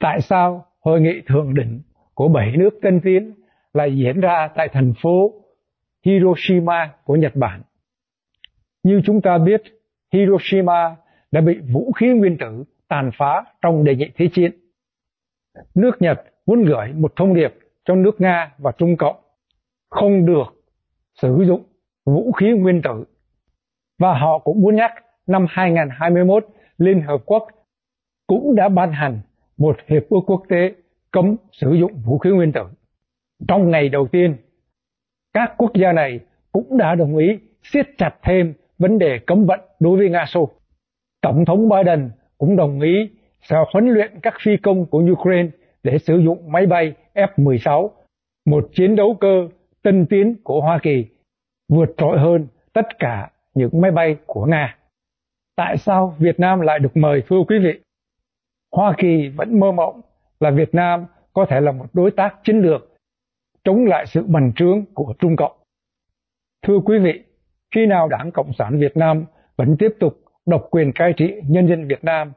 Tại 0.00 0.20
sao 0.20 0.66
hội 0.80 1.00
nghị 1.00 1.20
thượng 1.26 1.54
đỉnh 1.54 1.80
của 2.14 2.28
bảy 2.28 2.56
nước 2.56 2.78
tân 2.82 3.00
tiến 3.00 3.32
lại 3.74 3.96
diễn 3.96 4.20
ra 4.20 4.48
tại 4.56 4.68
thành 4.72 4.92
phố 5.02 5.32
Hiroshima 6.04 6.92
của 7.04 7.16
Nhật 7.16 7.36
Bản. 7.36 7.62
Như 8.82 9.00
chúng 9.04 9.20
ta 9.20 9.38
biết, 9.38 9.62
Hiroshima 10.12 10.96
đã 11.30 11.40
bị 11.40 11.58
vũ 11.72 11.92
khí 11.92 12.06
nguyên 12.06 12.38
tử 12.38 12.64
tàn 12.88 13.10
phá 13.18 13.44
trong 13.62 13.84
đề 13.84 13.96
nghị 13.96 14.10
thế 14.16 14.28
chiến. 14.32 14.52
Nước 15.74 15.92
Nhật 16.00 16.24
muốn 16.46 16.64
gửi 16.64 16.92
một 16.92 17.12
thông 17.16 17.34
điệp 17.34 17.54
cho 17.84 17.94
nước 17.94 18.20
Nga 18.20 18.52
và 18.58 18.72
Trung 18.78 18.96
Cộng 18.96 19.16
không 19.90 20.26
được 20.26 20.44
sử 21.22 21.44
dụng 21.46 21.62
vũ 22.04 22.32
khí 22.32 22.46
nguyên 22.50 22.82
tử. 22.82 23.04
Và 23.98 24.18
họ 24.18 24.38
cũng 24.38 24.60
muốn 24.60 24.76
nhắc 24.76 24.90
năm 25.26 25.46
2021 25.48 26.46
Liên 26.78 27.00
Hợp 27.00 27.22
Quốc 27.26 27.48
cũng 28.26 28.54
đã 28.54 28.68
ban 28.68 28.92
hành 28.92 29.20
một 29.56 29.76
hiệp 29.86 30.02
ước 30.10 30.20
quốc 30.26 30.42
tế 30.48 30.74
cấm 31.10 31.36
sử 31.52 31.72
dụng 31.72 31.92
vũ 32.04 32.18
khí 32.18 32.30
nguyên 32.30 32.52
tử. 32.52 32.64
Trong 33.48 33.70
ngày 33.70 33.88
đầu 33.88 34.06
tiên, 34.06 34.36
các 35.32 35.54
quốc 35.56 35.74
gia 35.74 35.92
này 35.92 36.20
cũng 36.52 36.78
đã 36.78 36.94
đồng 36.94 37.16
ý 37.16 37.38
siết 37.62 37.86
chặt 37.98 38.14
thêm 38.22 38.54
vấn 38.78 38.98
đề 38.98 39.18
cấm 39.26 39.46
vận 39.46 39.60
đối 39.80 39.98
với 39.98 40.10
Nga 40.10 40.24
Xô. 40.26 40.50
Tổng 41.22 41.44
thống 41.44 41.68
Biden 41.68 42.10
cũng 42.38 42.56
đồng 42.56 42.80
ý 42.80 43.10
sẽ 43.42 43.56
huấn 43.72 43.88
luyện 43.88 44.20
các 44.22 44.34
phi 44.40 44.56
công 44.56 44.86
của 44.86 45.02
Ukraine 45.12 45.48
để 45.82 45.98
sử 45.98 46.18
dụng 46.18 46.52
máy 46.52 46.66
bay 46.66 46.94
F-16, 47.14 47.90
một 48.46 48.68
chiến 48.72 48.96
đấu 48.96 49.16
cơ 49.20 49.48
tân 49.82 50.06
tiến 50.06 50.36
của 50.44 50.60
Hoa 50.60 50.78
Kỳ, 50.82 51.04
vượt 51.68 51.94
trội 51.96 52.18
hơn 52.18 52.46
tất 52.72 52.98
cả 52.98 53.30
những 53.54 53.80
máy 53.80 53.90
bay 53.90 54.16
của 54.26 54.46
Nga. 54.46 54.76
Tại 55.56 55.76
sao 55.76 56.14
Việt 56.18 56.40
Nam 56.40 56.60
lại 56.60 56.78
được 56.78 56.96
mời 56.96 57.22
thưa 57.28 57.42
quý 57.48 57.58
vị? 57.58 57.80
Hoa 58.72 58.94
Kỳ 58.98 59.28
vẫn 59.28 59.60
mơ 59.60 59.72
mộng 59.72 60.00
là 60.40 60.50
Việt 60.50 60.74
Nam 60.74 61.06
có 61.32 61.46
thể 61.48 61.60
là 61.60 61.72
một 61.72 61.86
đối 61.92 62.10
tác 62.10 62.34
chiến 62.44 62.58
lược 62.58 62.93
chống 63.64 63.86
lại 63.86 64.06
sự 64.06 64.22
bành 64.26 64.52
trướng 64.56 64.84
của 64.94 65.14
Trung 65.18 65.36
Cộng. 65.36 65.52
Thưa 66.66 66.78
quý 66.84 66.98
vị, 66.98 67.24
khi 67.74 67.86
nào 67.86 68.08
Đảng 68.08 68.30
Cộng 68.32 68.52
sản 68.58 68.78
Việt 68.78 68.96
Nam 68.96 69.24
vẫn 69.56 69.76
tiếp 69.78 69.94
tục 70.00 70.20
độc 70.46 70.66
quyền 70.70 70.92
cai 70.92 71.12
trị 71.16 71.34
nhân 71.48 71.68
dân 71.68 71.88
Việt 71.88 72.04
Nam 72.04 72.32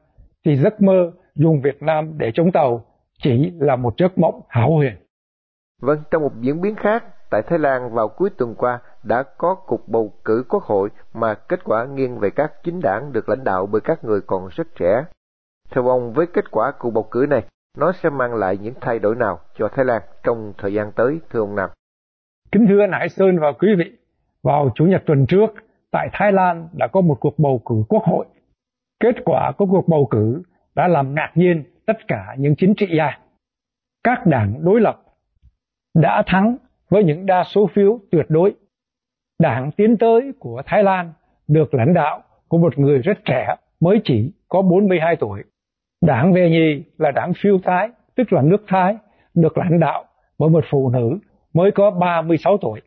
thì 0.46 0.56
giấc 0.56 0.82
mơ 0.82 1.12
dùng 1.36 1.62
Việt 1.62 1.82
Nam 1.82 2.18
để 2.18 2.32
chống 2.34 2.52
tàu 2.52 2.86
chỉ 3.24 3.52
là 3.60 3.76
một 3.76 3.94
giấc 3.98 4.18
mộng 4.18 4.42
hão 4.50 4.72
huyền. 4.72 4.94
Vâng, 5.82 6.00
trong 6.12 6.22
một 6.22 6.32
diễn 6.42 6.62
biến 6.62 6.76
khác, 6.76 7.04
tại 7.30 7.42
Thái 7.42 7.60
Lan 7.60 7.94
vào 7.94 8.08
cuối 8.08 8.30
tuần 8.38 8.56
qua 8.56 8.80
đã 9.04 9.24
có 9.38 9.56
cuộc 9.56 9.88
bầu 9.88 10.14
cử 10.26 10.44
quốc 10.50 10.64
hội 10.64 10.90
mà 11.14 11.34
kết 11.34 11.64
quả 11.64 11.86
nghiêng 11.86 12.20
về 12.20 12.30
các 12.30 12.54
chính 12.64 12.80
đảng 12.84 13.14
được 13.14 13.30
lãnh 13.30 13.44
đạo 13.44 13.66
bởi 13.72 13.82
các 13.82 14.04
người 14.04 14.22
còn 14.28 14.48
rất 14.52 14.68
trẻ. 14.76 15.06
Theo 15.72 15.88
ông, 15.88 16.14
với 16.14 16.26
kết 16.34 16.52
quả 16.52 16.72
cuộc 16.80 16.90
bầu 16.90 17.08
cử 17.12 17.26
này, 17.30 17.44
nó 17.78 17.92
sẽ 17.92 18.10
mang 18.10 18.36
lại 18.36 18.58
những 18.58 18.74
thay 18.82 19.00
đổi 19.00 19.16
nào 19.16 19.40
cho 19.56 19.68
Thái 19.68 19.86
Lan 19.86 20.02
trong 20.24 20.54
thời 20.58 20.74
gian 20.74 20.92
tới, 20.96 21.20
thưa 21.30 21.40
ông 21.40 21.56
Nam? 21.56 21.70
Kính 22.52 22.66
thưa 22.68 22.82
anh 22.82 22.92
Hải 22.92 23.10
Sơn 23.10 23.40
và 23.40 23.52
quý 23.52 23.68
vị, 23.78 23.92
vào 24.44 24.72
Chủ 24.76 24.86
nhật 24.86 25.04
tuần 25.06 25.26
trước, 25.26 25.54
tại 25.92 26.10
Thái 26.14 26.32
Lan 26.32 26.68
đã 26.74 26.88
có 26.88 27.02
một 27.02 27.18
cuộc 27.20 27.40
bầu 27.40 27.62
cử 27.66 27.76
quốc 27.90 28.04
hội. 28.04 28.26
Kết 29.00 29.16
quả 29.26 29.52
của 29.58 29.66
cuộc 29.66 29.88
bầu 29.88 30.08
cử 30.12 30.42
đã 30.76 30.88
làm 30.88 31.16
ngạc 31.16 31.32
nhiên 31.36 31.64
tất 31.86 31.98
cả 32.08 32.36
những 32.38 32.56
chính 32.58 32.74
trị 32.78 32.88
gia. 32.98 33.20
Các 34.04 34.26
đảng 34.26 34.66
đối 34.66 34.82
lập 34.82 35.02
đã 35.96 36.24
thắng 36.28 36.58
với 36.90 37.04
những 37.04 37.26
đa 37.26 37.44
số 37.44 37.70
phiếu 37.76 38.00
tuyệt 38.12 38.26
đối. 38.30 38.56
Đảng 39.40 39.72
tiến 39.72 39.98
tới 39.98 40.32
của 40.40 40.62
Thái 40.66 40.84
Lan 40.84 41.14
được 41.48 41.74
lãnh 41.74 41.94
đạo 41.94 42.24
của 42.48 42.58
một 42.58 42.80
người 42.80 42.98
rất 43.00 43.18
trẻ, 43.26 43.56
mới 43.80 44.02
chỉ 44.04 44.32
có 44.50 44.62
42 44.62 45.16
tuổi. 45.16 45.44
Đảng 46.02 46.34
về 46.34 46.50
nhì 46.50 46.84
là 46.98 47.12
đảng 47.12 47.34
phiêu 47.42 47.60
Thái, 47.64 47.90
tức 48.16 48.34
là 48.34 48.42
nước 48.42 48.64
Thái, 48.68 48.98
được 49.34 49.58
lãnh 49.58 49.80
đạo 49.80 50.06
bởi 50.38 50.50
một 50.50 50.66
phụ 50.70 50.90
nữ 50.90 51.20
mới 51.54 51.72
có 51.72 51.92
36 51.92 52.58
tuổi. 52.58 52.82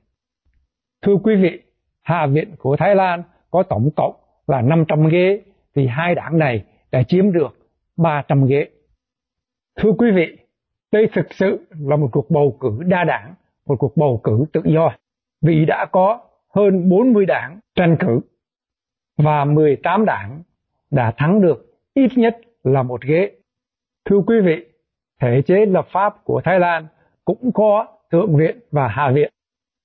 Thưa 1.02 1.16
quý 1.16 1.36
vị, 1.36 1.62
Hạ 2.02 2.26
viện 2.26 2.54
của 2.58 2.76
Thái 2.76 2.94
Lan 2.94 3.22
có 3.50 3.62
tổng 3.62 3.90
cộng 3.96 4.14
là 4.46 4.60
500 4.62 5.08
ghế, 5.08 5.40
thì 5.74 5.86
hai 5.86 6.14
đảng 6.14 6.38
này 6.38 6.64
đã 6.92 7.02
chiếm 7.02 7.32
được 7.32 7.56
300 7.96 8.46
ghế. 8.46 8.68
Thưa 9.76 9.92
quý 9.98 10.10
vị, 10.10 10.36
đây 10.92 11.08
thực 11.12 11.26
sự 11.34 11.66
là 11.80 11.96
một 11.96 12.08
cuộc 12.12 12.30
bầu 12.30 12.56
cử 12.60 12.78
đa 12.86 13.04
đảng, 13.04 13.34
một 13.66 13.76
cuộc 13.78 13.96
bầu 13.96 14.20
cử 14.24 14.44
tự 14.52 14.62
do, 14.64 14.92
vì 15.42 15.64
đã 15.64 15.86
có 15.92 16.20
hơn 16.54 16.88
40 16.88 17.26
đảng 17.26 17.60
tranh 17.74 17.96
cử 18.00 18.20
và 19.16 19.44
18 19.44 20.04
đảng 20.04 20.42
đã 20.90 21.12
thắng 21.16 21.40
được 21.40 21.66
ít 21.94 22.10
nhất 22.16 22.40
là 22.64 22.82
một 22.82 23.02
ghế. 23.02 23.30
Thưa 24.04 24.20
quý 24.26 24.36
vị, 24.44 24.64
thể 25.20 25.42
chế 25.46 25.66
lập 25.66 25.86
pháp 25.92 26.24
của 26.24 26.40
Thái 26.44 26.60
Lan 26.60 26.86
cũng 27.24 27.50
có 27.54 27.86
Thượng 28.12 28.36
viện 28.36 28.58
và 28.70 28.88
Hạ 28.88 29.10
viện. 29.14 29.30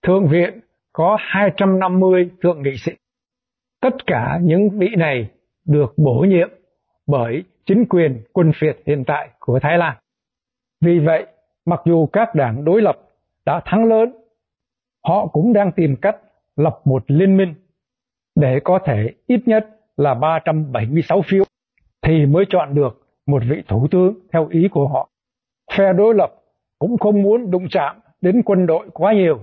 Thượng 0.04 0.28
viện 0.28 0.60
có 0.94 1.18
250 1.20 2.30
thượng 2.44 2.62
nghị 2.62 2.78
sĩ. 2.78 2.92
Tất 3.82 4.08
cả 4.08 4.40
những 4.42 4.70
vị 4.70 4.88
này 4.98 5.30
được 5.66 5.94
bổ 5.98 6.26
nhiệm 6.30 6.50
bởi 7.08 7.44
chính 7.66 7.86
quyền 7.90 8.24
quân 8.34 8.52
phiệt 8.60 8.78
hiện 8.86 9.04
tại 9.08 9.30
của 9.40 9.60
Thái 9.60 9.78
Lan. 9.78 9.98
Vì 10.82 11.00
vậy, 11.00 11.26
mặc 11.66 11.82
dù 11.86 12.06
các 12.06 12.36
đảng 12.36 12.66
đối 12.66 12.82
lập 12.82 13.00
đã 13.46 13.62
thắng 13.66 13.86
lớn, 13.86 14.16
họ 15.08 15.28
cũng 15.28 15.54
đang 15.54 15.72
tìm 15.72 15.96
cách 16.02 16.18
lập 16.56 16.80
một 16.86 17.04
liên 17.08 17.38
minh 17.38 17.54
để 18.36 18.60
có 18.64 18.80
thể 18.86 19.14
ít 19.28 19.42
nhất 19.46 19.70
là 19.98 20.14
376 20.14 21.22
phiếu 21.22 21.44
thì 22.06 22.26
mới 22.26 22.46
chọn 22.50 22.76
được 22.76 23.02
một 23.26 23.44
vị 23.50 23.64
thủ 23.68 23.88
tướng 23.92 24.14
theo 24.34 24.48
ý 24.48 24.68
của 24.72 24.88
họ. 24.88 25.10
Phe 25.78 25.94
đối 25.94 26.14
lập 26.16 26.36
cũng 26.80 26.98
không 26.98 27.22
muốn 27.22 27.52
đụng 27.52 27.68
chạm 27.70 28.00
đến 28.22 28.42
quân 28.46 28.66
đội 28.66 28.90
quá 28.94 29.14
nhiều 29.14 29.40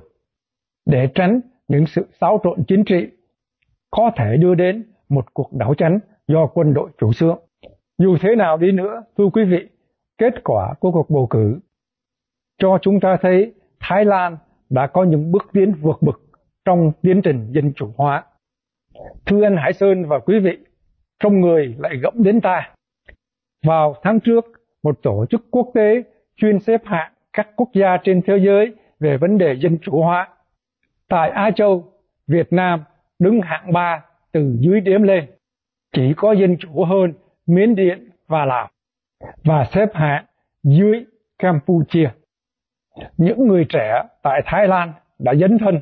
để 0.86 1.08
tránh 1.14 1.40
những 1.68 1.86
sự 1.86 2.06
xáo 2.20 2.40
trộn 2.44 2.64
chính 2.68 2.84
trị 2.84 3.06
có 3.90 4.10
thể 4.16 4.36
đưa 4.36 4.54
đến 4.54 4.84
một 5.08 5.34
cuộc 5.34 5.52
đảo 5.52 5.74
chánh 5.74 5.98
do 6.28 6.46
quân 6.46 6.74
đội 6.74 6.90
chủ 6.98 7.12
xướng. 7.12 7.38
Dù 7.98 8.16
thế 8.20 8.36
nào 8.36 8.56
đi 8.56 8.72
nữa, 8.72 9.02
thưa 9.18 9.28
quý 9.32 9.44
vị, 9.44 9.68
kết 10.18 10.44
quả 10.44 10.74
của 10.80 10.92
cuộc 10.92 11.10
bầu 11.10 11.26
cử 11.30 11.60
cho 12.58 12.78
chúng 12.82 13.00
ta 13.00 13.16
thấy 13.22 13.54
Thái 13.80 14.04
Lan 14.04 14.36
đã 14.70 14.86
có 14.86 15.04
những 15.04 15.32
bước 15.32 15.42
tiến 15.52 15.74
vượt 15.80 16.02
bậc 16.02 16.20
trong 16.64 16.92
tiến 17.02 17.22
trình 17.22 17.52
dân 17.52 17.72
chủ 17.76 17.92
hóa. 17.96 18.24
Thưa 19.26 19.42
anh 19.42 19.56
Hải 19.56 19.72
Sơn 19.72 20.04
và 20.08 20.18
quý 20.18 20.38
vị, 20.38 20.58
trong 21.22 21.40
người 21.40 21.74
lại 21.78 21.96
gẫm 21.96 22.14
đến 22.16 22.40
ta. 22.40 22.70
Vào 23.64 23.94
tháng 24.02 24.20
trước, 24.20 24.44
một 24.82 25.02
tổ 25.02 25.26
chức 25.30 25.50
quốc 25.50 25.70
tế 25.74 26.02
chuyên 26.36 26.60
xếp 26.60 26.80
hạng 26.84 27.12
các 27.32 27.48
quốc 27.56 27.68
gia 27.74 27.96
trên 28.04 28.22
thế 28.26 28.38
giới 28.38 28.74
về 29.00 29.16
vấn 29.16 29.38
đề 29.38 29.54
dân 29.58 29.78
chủ 29.82 30.02
hóa. 30.02 30.28
Tại 31.08 31.30
Á 31.30 31.50
Châu, 31.56 31.92
Việt 32.26 32.52
Nam 32.52 32.84
đứng 33.18 33.40
hạng 33.40 33.72
3 33.72 34.04
từ 34.32 34.56
dưới 34.60 34.80
đếm 34.80 35.02
lên, 35.02 35.26
chỉ 35.92 36.12
có 36.16 36.32
dân 36.32 36.56
chủ 36.58 36.84
hơn 36.84 37.12
Miến 37.46 37.74
Điện 37.74 38.10
và 38.26 38.44
Lào, 38.44 38.70
và 39.44 39.64
xếp 39.64 39.88
hạng 39.94 40.24
dưới 40.62 41.04
Campuchia. 41.38 42.10
Những 43.16 43.46
người 43.48 43.66
trẻ 43.68 44.02
tại 44.22 44.42
Thái 44.46 44.68
Lan 44.68 44.92
đã 45.18 45.34
dấn 45.34 45.58
thân, 45.58 45.80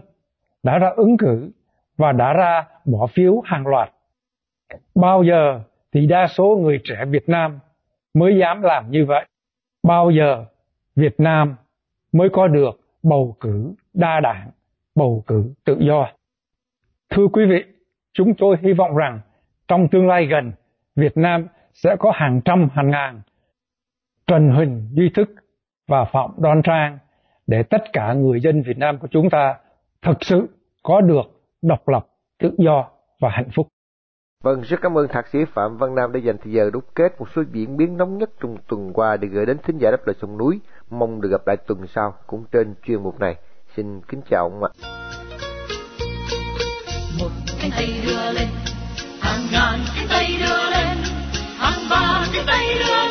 đã 0.62 0.78
ra 0.78 0.88
ứng 0.96 1.16
cử 1.16 1.50
và 1.96 2.12
đã 2.12 2.32
ra 2.32 2.66
bỏ 2.84 3.06
phiếu 3.06 3.40
hàng 3.40 3.66
loạt. 3.66 3.90
Bao 4.94 5.22
giờ 5.22 5.60
thì 5.92 6.06
đa 6.06 6.26
số 6.26 6.58
người 6.62 6.80
trẻ 6.84 7.04
Việt 7.04 7.28
Nam 7.28 7.58
mới 8.14 8.38
dám 8.38 8.62
làm 8.62 8.90
như 8.90 9.04
vậy? 9.04 9.24
Bao 9.82 10.10
giờ 10.10 10.44
Việt 10.96 11.20
Nam 11.20 11.56
mới 12.12 12.28
có 12.32 12.48
được 12.48 12.80
bầu 13.02 13.36
cử 13.40 13.74
đa 13.94 14.20
đảng, 14.20 14.50
bầu 14.94 15.24
cử 15.26 15.54
tự 15.64 15.76
do? 15.80 16.08
Thưa 17.10 17.26
quý 17.32 17.44
vị, 17.46 17.64
chúng 18.12 18.34
tôi 18.34 18.56
hy 18.62 18.72
vọng 18.72 18.96
rằng 18.96 19.20
trong 19.68 19.88
tương 19.88 20.08
lai 20.08 20.26
gần, 20.26 20.52
Việt 20.96 21.16
Nam 21.16 21.46
sẽ 21.74 21.96
có 21.98 22.12
hàng 22.14 22.40
trăm 22.44 22.68
hàng 22.72 22.90
ngàn 22.90 23.20
Trần 24.26 24.50
Huỳnh 24.50 24.88
Duy 24.92 25.10
Thức 25.14 25.30
và 25.88 26.04
Phạm 26.04 26.30
Đoan 26.38 26.62
Trang 26.62 26.98
để 27.46 27.62
tất 27.62 27.82
cả 27.92 28.12
người 28.12 28.40
dân 28.40 28.62
Việt 28.62 28.78
Nam 28.78 28.98
của 28.98 29.08
chúng 29.10 29.30
ta 29.30 29.54
thực 30.02 30.24
sự 30.24 30.48
có 30.82 31.00
được 31.00 31.22
độc 31.62 31.88
lập, 31.88 32.06
tự 32.38 32.54
do 32.58 32.90
và 33.20 33.30
hạnh 33.30 33.48
phúc. 33.54 33.68
Vâng, 34.44 34.60
rất 34.60 34.80
cảm 34.82 34.98
ơn 34.98 35.08
Thạc 35.08 35.26
sĩ 35.32 35.38
Phạm 35.54 35.76
Văn 35.76 35.94
Nam 35.94 36.12
đã 36.12 36.20
dành 36.20 36.36
thời 36.44 36.52
giờ 36.52 36.70
đúc 36.72 36.84
kết 36.94 37.20
một 37.20 37.26
số 37.36 37.42
diễn 37.52 37.76
biến 37.76 37.96
nóng 37.96 38.18
nhất 38.18 38.30
trong 38.40 38.56
tuần 38.68 38.92
qua 38.92 39.16
để 39.16 39.28
gửi 39.28 39.46
đến 39.46 39.56
thính 39.66 39.78
giả 39.78 39.90
đáp 39.90 40.06
lời 40.06 40.14
sông 40.20 40.38
núi. 40.38 40.60
Mong 40.90 41.20
được 41.20 41.28
gặp 41.30 41.46
lại 41.46 41.56
tuần 41.56 41.86
sau 41.94 42.14
cũng 42.26 42.44
trên 42.52 42.74
chuyên 42.86 43.02
mục 43.02 43.20
này. 43.20 43.36
Xin 43.76 44.00
kính 44.08 44.20
chào 44.30 44.44
ông 44.44 44.64
ạ. 44.64 44.70
Một 47.18 47.30
cánh 47.60 47.70
tay 47.70 48.02
đưa 48.06 48.32
lên, 48.32 48.48
hàng 49.20 49.46
ngàn 49.52 49.78
cánh 49.96 50.06
tay 50.10 50.36
đưa 50.40 50.70
lên, 50.70 50.98
hàng 51.58 51.88
ba 51.90 52.26
cánh 52.32 52.44
tay 52.46 52.74
đưa 52.74 52.94
lên, 52.94 53.09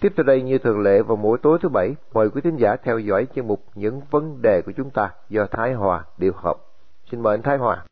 Tiếp 0.00 0.12
theo 0.16 0.24
đây 0.24 0.42
như 0.42 0.58
thường 0.58 0.80
lệ 0.80 1.02
vào 1.02 1.16
mỗi 1.16 1.38
tối 1.42 1.58
thứ 1.62 1.68
bảy, 1.68 1.96
mời 2.14 2.30
quý 2.30 2.40
thính 2.40 2.56
giả 2.56 2.76
theo 2.82 2.98
dõi 2.98 3.26
chương 3.34 3.46
mục 3.46 3.64
những 3.74 4.00
vấn 4.10 4.42
đề 4.42 4.62
của 4.66 4.72
chúng 4.76 4.90
ta 4.90 5.10
do 5.28 5.46
Thái 5.50 5.72
Hòa 5.72 6.04
điều 6.18 6.32
hợp. 6.32 6.56
Xin 7.10 7.20
mời 7.20 7.34
anh 7.34 7.42
Thái 7.42 7.56
Hòa. 7.56 7.84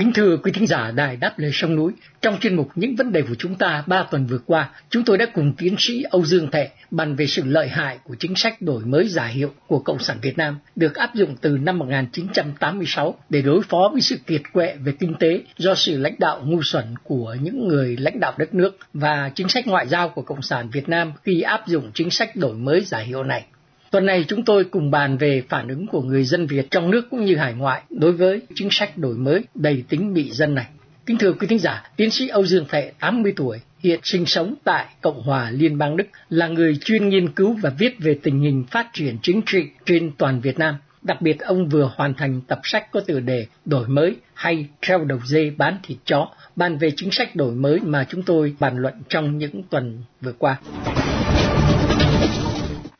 Kính 0.00 0.12
thưa 0.12 0.36
quý 0.36 0.52
thính 0.52 0.66
giả 0.66 0.90
Đài 0.90 1.16
Đáp 1.16 1.38
Lời 1.38 1.50
Sông 1.52 1.76
Núi, 1.76 1.92
trong 2.20 2.38
chuyên 2.40 2.56
mục 2.56 2.68
Những 2.74 2.96
vấn 2.96 3.12
đề 3.12 3.22
của 3.22 3.34
chúng 3.38 3.54
ta 3.54 3.84
ba 3.86 4.02
tuần 4.10 4.26
vừa 4.26 4.38
qua, 4.46 4.70
chúng 4.90 5.04
tôi 5.04 5.18
đã 5.18 5.26
cùng 5.34 5.52
tiến 5.58 5.74
sĩ 5.78 6.02
Âu 6.02 6.24
Dương 6.24 6.50
Thệ 6.50 6.70
bàn 6.90 7.16
về 7.16 7.26
sự 7.26 7.42
lợi 7.44 7.68
hại 7.68 7.98
của 8.04 8.14
chính 8.18 8.34
sách 8.36 8.62
đổi 8.62 8.84
mới 8.84 9.08
giả 9.08 9.26
hiệu 9.26 9.52
của 9.66 9.78
Cộng 9.78 9.98
sản 9.98 10.18
Việt 10.22 10.38
Nam 10.38 10.58
được 10.76 10.94
áp 10.94 11.14
dụng 11.14 11.36
từ 11.40 11.58
năm 11.62 11.78
1986 11.78 13.14
để 13.28 13.42
đối 13.42 13.62
phó 13.62 13.90
với 13.92 14.00
sự 14.00 14.16
kiệt 14.26 14.42
quệ 14.52 14.76
về 14.80 14.92
kinh 15.00 15.14
tế 15.20 15.40
do 15.58 15.74
sự 15.74 15.98
lãnh 15.98 16.14
đạo 16.18 16.42
ngu 16.44 16.62
xuẩn 16.62 16.84
của 17.04 17.36
những 17.40 17.68
người 17.68 17.96
lãnh 17.96 18.20
đạo 18.20 18.34
đất 18.38 18.54
nước 18.54 18.78
và 18.92 19.30
chính 19.34 19.48
sách 19.48 19.66
ngoại 19.66 19.86
giao 19.86 20.08
của 20.08 20.22
Cộng 20.22 20.42
sản 20.42 20.68
Việt 20.72 20.88
Nam 20.88 21.12
khi 21.24 21.40
áp 21.40 21.66
dụng 21.66 21.90
chính 21.94 22.10
sách 22.10 22.36
đổi 22.36 22.54
mới 22.54 22.80
giả 22.80 22.98
hiệu 22.98 23.24
này. 23.24 23.44
Tuần 23.90 24.06
này 24.06 24.24
chúng 24.28 24.44
tôi 24.44 24.64
cùng 24.64 24.90
bàn 24.90 25.18
về 25.18 25.42
phản 25.48 25.68
ứng 25.68 25.86
của 25.86 26.02
người 26.02 26.24
dân 26.24 26.46
Việt 26.46 26.70
trong 26.70 26.90
nước 26.90 27.06
cũng 27.10 27.24
như 27.24 27.36
hải 27.36 27.54
ngoại 27.54 27.82
đối 27.90 28.12
với 28.12 28.40
chính 28.54 28.68
sách 28.70 28.98
đổi 28.98 29.14
mới 29.14 29.44
đầy 29.54 29.84
tính 29.88 30.14
bị 30.14 30.30
dân 30.30 30.54
này. 30.54 30.66
Kính 31.06 31.18
thưa 31.18 31.32
quý 31.32 31.46
thính 31.46 31.58
giả, 31.58 31.82
tiến 31.96 32.10
sĩ 32.10 32.28
Âu 32.28 32.46
Dương 32.46 32.64
Thệ, 32.68 32.92
80 33.00 33.32
tuổi, 33.36 33.58
hiện 33.78 34.00
sinh 34.02 34.26
sống 34.26 34.54
tại 34.64 34.86
Cộng 35.00 35.22
hòa 35.22 35.50
Liên 35.50 35.78
bang 35.78 35.96
Đức, 35.96 36.04
là 36.28 36.48
người 36.48 36.76
chuyên 36.84 37.08
nghiên 37.08 37.32
cứu 37.32 37.56
và 37.62 37.70
viết 37.78 37.94
về 37.98 38.18
tình 38.22 38.40
hình 38.40 38.64
phát 38.70 38.86
triển 38.92 39.18
chính 39.22 39.40
trị 39.46 39.66
trên 39.84 40.10
toàn 40.18 40.40
Việt 40.40 40.58
Nam. 40.58 40.74
Đặc 41.02 41.20
biệt 41.20 41.40
ông 41.40 41.68
vừa 41.68 41.90
hoàn 41.96 42.14
thành 42.14 42.40
tập 42.46 42.60
sách 42.62 42.90
có 42.90 43.00
tựa 43.00 43.20
đề 43.20 43.46
Đổi 43.64 43.88
mới 43.88 44.16
hay 44.34 44.66
Treo 44.82 45.04
đầu 45.04 45.18
dê 45.24 45.50
bán 45.50 45.76
thịt 45.82 45.98
chó, 46.04 46.28
bàn 46.56 46.78
về 46.78 46.90
chính 46.96 47.10
sách 47.10 47.36
đổi 47.36 47.54
mới 47.54 47.80
mà 47.80 48.06
chúng 48.08 48.22
tôi 48.22 48.54
bàn 48.60 48.78
luận 48.78 48.94
trong 49.08 49.38
những 49.38 49.62
tuần 49.70 50.02
vừa 50.20 50.32
qua. 50.32 50.58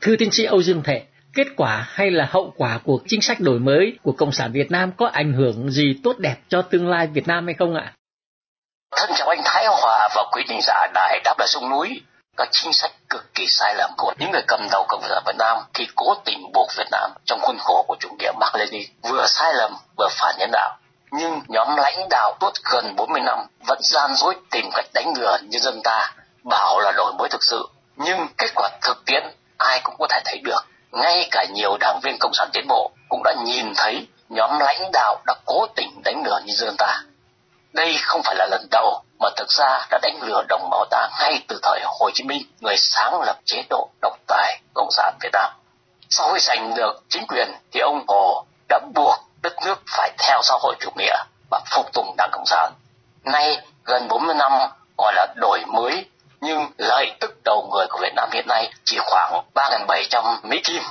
Thưa 0.07 0.15
tiến 0.19 0.31
sĩ 0.31 0.43
Âu 0.45 0.61
Dương 0.63 0.83
Thệ, 0.83 1.01
kết 1.33 1.47
quả 1.57 1.87
hay 1.89 2.11
là 2.11 2.27
hậu 2.31 2.53
quả 2.57 2.79
của 2.85 2.99
chính 3.07 3.21
sách 3.21 3.39
đổi 3.39 3.59
mới 3.59 3.99
của 4.03 4.11
Cộng 4.11 4.31
sản 4.31 4.51
Việt 4.51 4.71
Nam 4.71 4.91
có 4.97 5.09
ảnh 5.13 5.33
hưởng 5.33 5.71
gì 5.71 5.95
tốt 6.03 6.17
đẹp 6.17 6.35
cho 6.49 6.61
tương 6.61 6.89
lai 6.89 7.07
Việt 7.07 7.27
Nam 7.27 7.45
hay 7.45 7.55
không 7.59 7.75
ạ? 7.75 7.93
Thân 8.97 9.09
chào 9.15 9.27
anh 9.27 9.41
Thái 9.45 9.65
Hòa 9.67 10.09
và 10.15 10.23
quý 10.31 10.43
thính 10.49 10.59
giả 10.61 10.87
đại 10.93 11.21
đáp 11.23 11.35
lại 11.39 11.47
sông 11.47 11.69
núi. 11.69 12.01
Các 12.37 12.47
chính 12.51 12.73
sách 12.73 12.91
cực 13.09 13.33
kỳ 13.35 13.47
sai 13.47 13.75
lầm 13.75 13.91
của 13.97 14.13
những 14.19 14.31
người 14.31 14.41
cầm 14.47 14.67
đầu 14.71 14.85
Cộng 14.87 15.01
sản 15.09 15.23
Việt 15.25 15.35
Nam 15.37 15.57
khi 15.73 15.87
cố 15.95 16.15
tình 16.25 16.51
buộc 16.53 16.67
Việt 16.77 16.87
Nam 16.91 17.11
trong 17.25 17.39
khuôn 17.41 17.57
khổ 17.59 17.85
của 17.87 17.95
chủ 17.99 18.09
nghĩa 18.19 18.31
Mark 18.39 18.55
Lenin 18.55 18.87
vừa 19.01 19.25
sai 19.27 19.53
lầm 19.53 19.71
vừa 19.97 20.07
phản 20.11 20.35
nhân 20.39 20.49
đạo. 20.51 20.77
Nhưng 21.11 21.41
nhóm 21.47 21.67
lãnh 21.77 22.09
đạo 22.09 22.37
tốt 22.39 22.51
gần 22.71 22.95
40 22.95 23.21
năm 23.21 23.39
vẫn 23.67 23.79
gian 23.81 24.15
dối 24.15 24.35
tìm 24.51 24.65
cách 24.73 24.85
đánh 24.93 25.13
lừa 25.17 25.37
nhân 25.41 25.61
dân 25.61 25.81
ta, 25.83 26.13
bảo 26.43 26.79
là 26.79 26.91
đổi 26.91 27.13
mới 27.13 27.29
thực 27.29 27.43
sự. 27.43 27.67
Nhưng 27.95 28.27
kết 28.37 28.51
quả 28.55 28.69
thực 28.81 29.05
tiễn 29.05 29.23
ai 29.57 29.79
cũng 29.83 29.95
có 29.99 30.07
thể 30.09 30.19
thấy 30.25 30.37
được. 30.43 30.65
Ngay 30.91 31.27
cả 31.31 31.45
nhiều 31.53 31.77
đảng 31.79 31.99
viên 32.03 32.17
Cộng 32.19 32.33
sản 32.33 32.49
tiến 32.53 32.67
bộ 32.67 32.91
cũng 33.09 33.23
đã 33.23 33.33
nhìn 33.45 33.73
thấy 33.75 34.07
nhóm 34.29 34.59
lãnh 34.59 34.91
đạo 34.93 35.21
đã 35.25 35.33
cố 35.45 35.67
tình 35.75 36.01
đánh 36.03 36.23
lừa 36.25 36.39
nhân 36.45 36.55
dân 36.55 36.75
ta. 36.77 37.01
Đây 37.73 37.97
không 38.01 38.21
phải 38.23 38.35
là 38.35 38.47
lần 38.51 38.67
đầu 38.71 39.03
mà 39.19 39.29
thực 39.35 39.49
ra 39.49 39.87
đã 39.91 39.99
đánh 40.01 40.19
lừa 40.21 40.43
đồng 40.49 40.69
bào 40.69 40.85
ta 40.89 41.09
ngay 41.19 41.45
từ 41.47 41.59
thời 41.63 41.79
Hồ 41.85 42.09
Chí 42.13 42.23
Minh, 42.23 42.41
người 42.59 42.75
sáng 42.77 43.21
lập 43.21 43.37
chế 43.45 43.63
độ 43.69 43.89
độc 44.01 44.17
tài 44.27 44.59
Cộng 44.73 44.91
sản 44.91 45.17
Việt 45.21 45.29
Nam. 45.33 45.51
Sau 46.09 46.33
khi 46.33 46.39
giành 46.39 46.75
được 46.75 47.03
chính 47.09 47.27
quyền 47.27 47.47
thì 47.71 47.79
ông 47.79 48.03
Hồ 48.07 48.45
đã 48.69 48.79
buộc 48.95 49.15
đất 49.41 49.53
nước 49.65 49.81
phải 49.87 50.11
theo 50.17 50.39
xã 50.43 50.55
hội 50.61 50.75
chủ 50.79 50.89
nghĩa 50.97 51.15
và 51.51 51.61
phục 51.71 51.93
tùng 51.93 52.15
Đảng 52.17 52.29
Cộng 52.31 52.45
sản. 52.45 52.73
Nay 53.23 53.61
gần 53.85 54.07
40 54.07 54.35
năm 54.35 54.51
gọi 54.97 55.13
là 55.15 55.27
đổi 55.35 55.63
mới 55.67 56.05
nhưng 56.41 56.71
lợi 56.77 57.11
tức 57.19 57.31
đầu 57.43 57.69
người 57.71 57.85
của 57.89 57.99
Việt 58.01 58.13
Nam 58.15 58.29
hiện 58.31 58.47
nay 58.47 58.73
chỉ 58.83 58.97
khoảng 58.99 59.43
3.700 59.55 60.35
Mỹ 60.43 60.61
Kim, 60.63 60.81